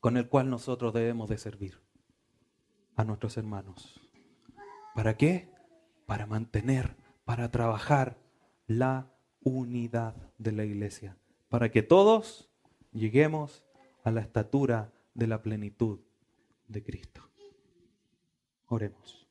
[0.00, 1.80] con el cual nosotros debemos de servir
[2.96, 4.00] a nuestros hermanos.
[4.94, 5.48] ¿Para qué?
[6.06, 8.18] Para mantener, para trabajar
[8.66, 9.10] la
[9.42, 11.16] unidad de la iglesia,
[11.48, 12.50] para que todos
[12.92, 13.64] lleguemos
[14.02, 16.00] a la estatura de la plenitud
[16.68, 17.22] de Cristo.
[18.66, 19.26] Oremos.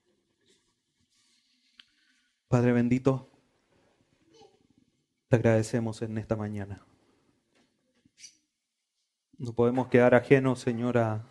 [2.48, 3.30] Padre bendito,
[5.28, 6.86] te agradecemos en esta mañana.
[9.38, 11.26] No podemos quedar ajenos, Señor, a,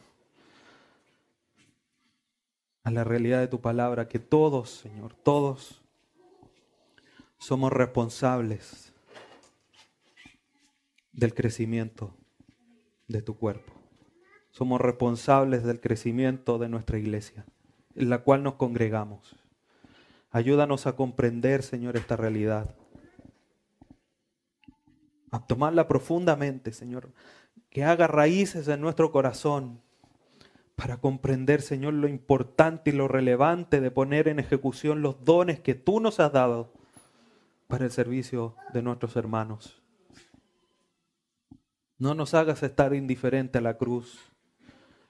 [2.85, 5.81] la realidad de tu palabra, que todos, Señor, todos
[7.39, 8.93] somos responsables
[11.13, 12.15] del crecimiento
[13.09, 13.73] de tu cuerpo.
[14.51, 17.47] Somos responsables del crecimiento de nuestra iglesia
[17.95, 19.37] en la cual nos congregamos.
[20.31, 22.75] Ayúdanos a comprender, Señor, esta realidad.
[25.31, 27.11] A tomarla profundamente, Señor.
[27.73, 29.81] Que haga raíces en nuestro corazón
[30.77, 35.75] para comprender, Señor, lo importante y lo relevante de poner en ejecución los dones que
[35.75, 36.71] tú nos has dado
[37.69, 39.83] para el servicio de nuestros hermanos.
[41.97, 44.19] No nos hagas estar indiferente a la cruz.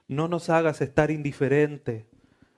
[0.07, 2.07] No nos hagas estar indiferente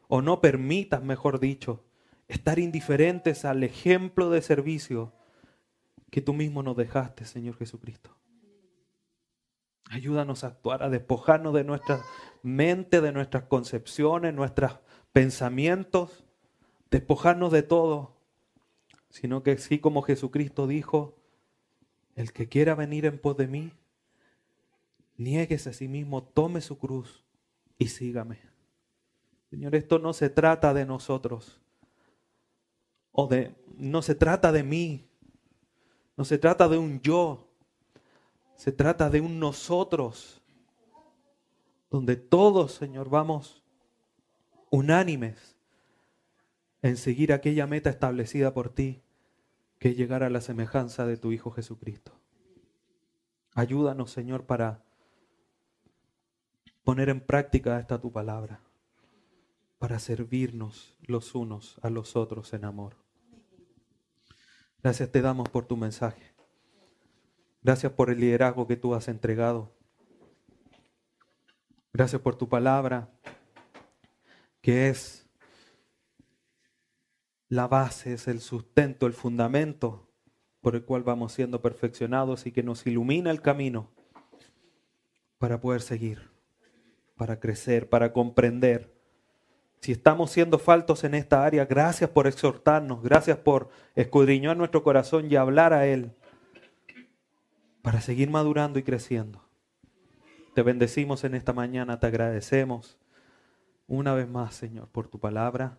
[0.08, 1.84] o no permitas, mejor dicho,
[2.28, 5.14] estar indiferentes al ejemplo de servicio
[6.12, 8.16] que tú mismo nos dejaste, Señor Jesucristo.
[9.90, 12.02] Ayúdanos a actuar, a despojarnos de nuestra
[12.42, 14.80] mente, de nuestras concepciones, nuestros
[15.14, 16.26] pensamientos,
[16.90, 18.16] despojarnos de todo,
[19.10, 21.16] sino que así como Jesucristo dijo,
[22.16, 23.72] el que quiera venir en pos de mí,
[25.18, 27.24] nieguese a sí mismo, tome su cruz
[27.78, 28.40] y sígame.
[29.50, 31.62] Señor, esto no se trata de nosotros.
[33.12, 35.08] O de, no se trata de mí.
[36.18, 37.50] No se trata de un yo.
[38.56, 40.42] Se trata de un nosotros.
[41.90, 43.64] Donde todos, Señor, vamos
[44.70, 45.56] unánimes
[46.82, 49.02] en seguir aquella meta establecida por ti,
[49.80, 52.12] que es llegar a la semejanza de tu Hijo Jesucristo.
[53.54, 54.84] Ayúdanos, Señor, para
[56.84, 58.62] poner en práctica esta tu palabra
[59.80, 62.96] para servirnos los unos a los otros en amor.
[64.82, 66.35] Gracias te damos por tu mensaje.
[67.66, 69.72] Gracias por el liderazgo que tú has entregado.
[71.92, 73.10] Gracias por tu palabra,
[74.62, 75.26] que es
[77.50, 80.08] la base, es el sustento, el fundamento
[80.62, 83.90] por el cual vamos siendo perfeccionados y que nos ilumina el camino
[85.40, 86.30] para poder seguir,
[87.18, 88.94] para crecer, para comprender.
[89.82, 95.32] Si estamos siendo faltos en esta área, gracias por exhortarnos, gracias por escudriñar nuestro corazón
[95.32, 96.14] y hablar a Él
[97.86, 99.44] para seguir madurando y creciendo.
[100.56, 102.98] Te bendecimos en esta mañana, te agradecemos
[103.86, 105.78] una vez más, Señor, por tu palabra.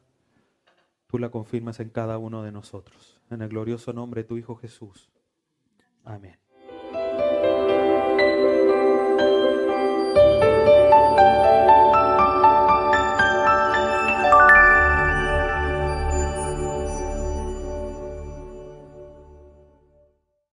[1.09, 3.21] Tú la confirmas en cada uno de nosotros.
[3.29, 5.11] En el glorioso nombre de tu Hijo Jesús.
[6.05, 6.39] Amén.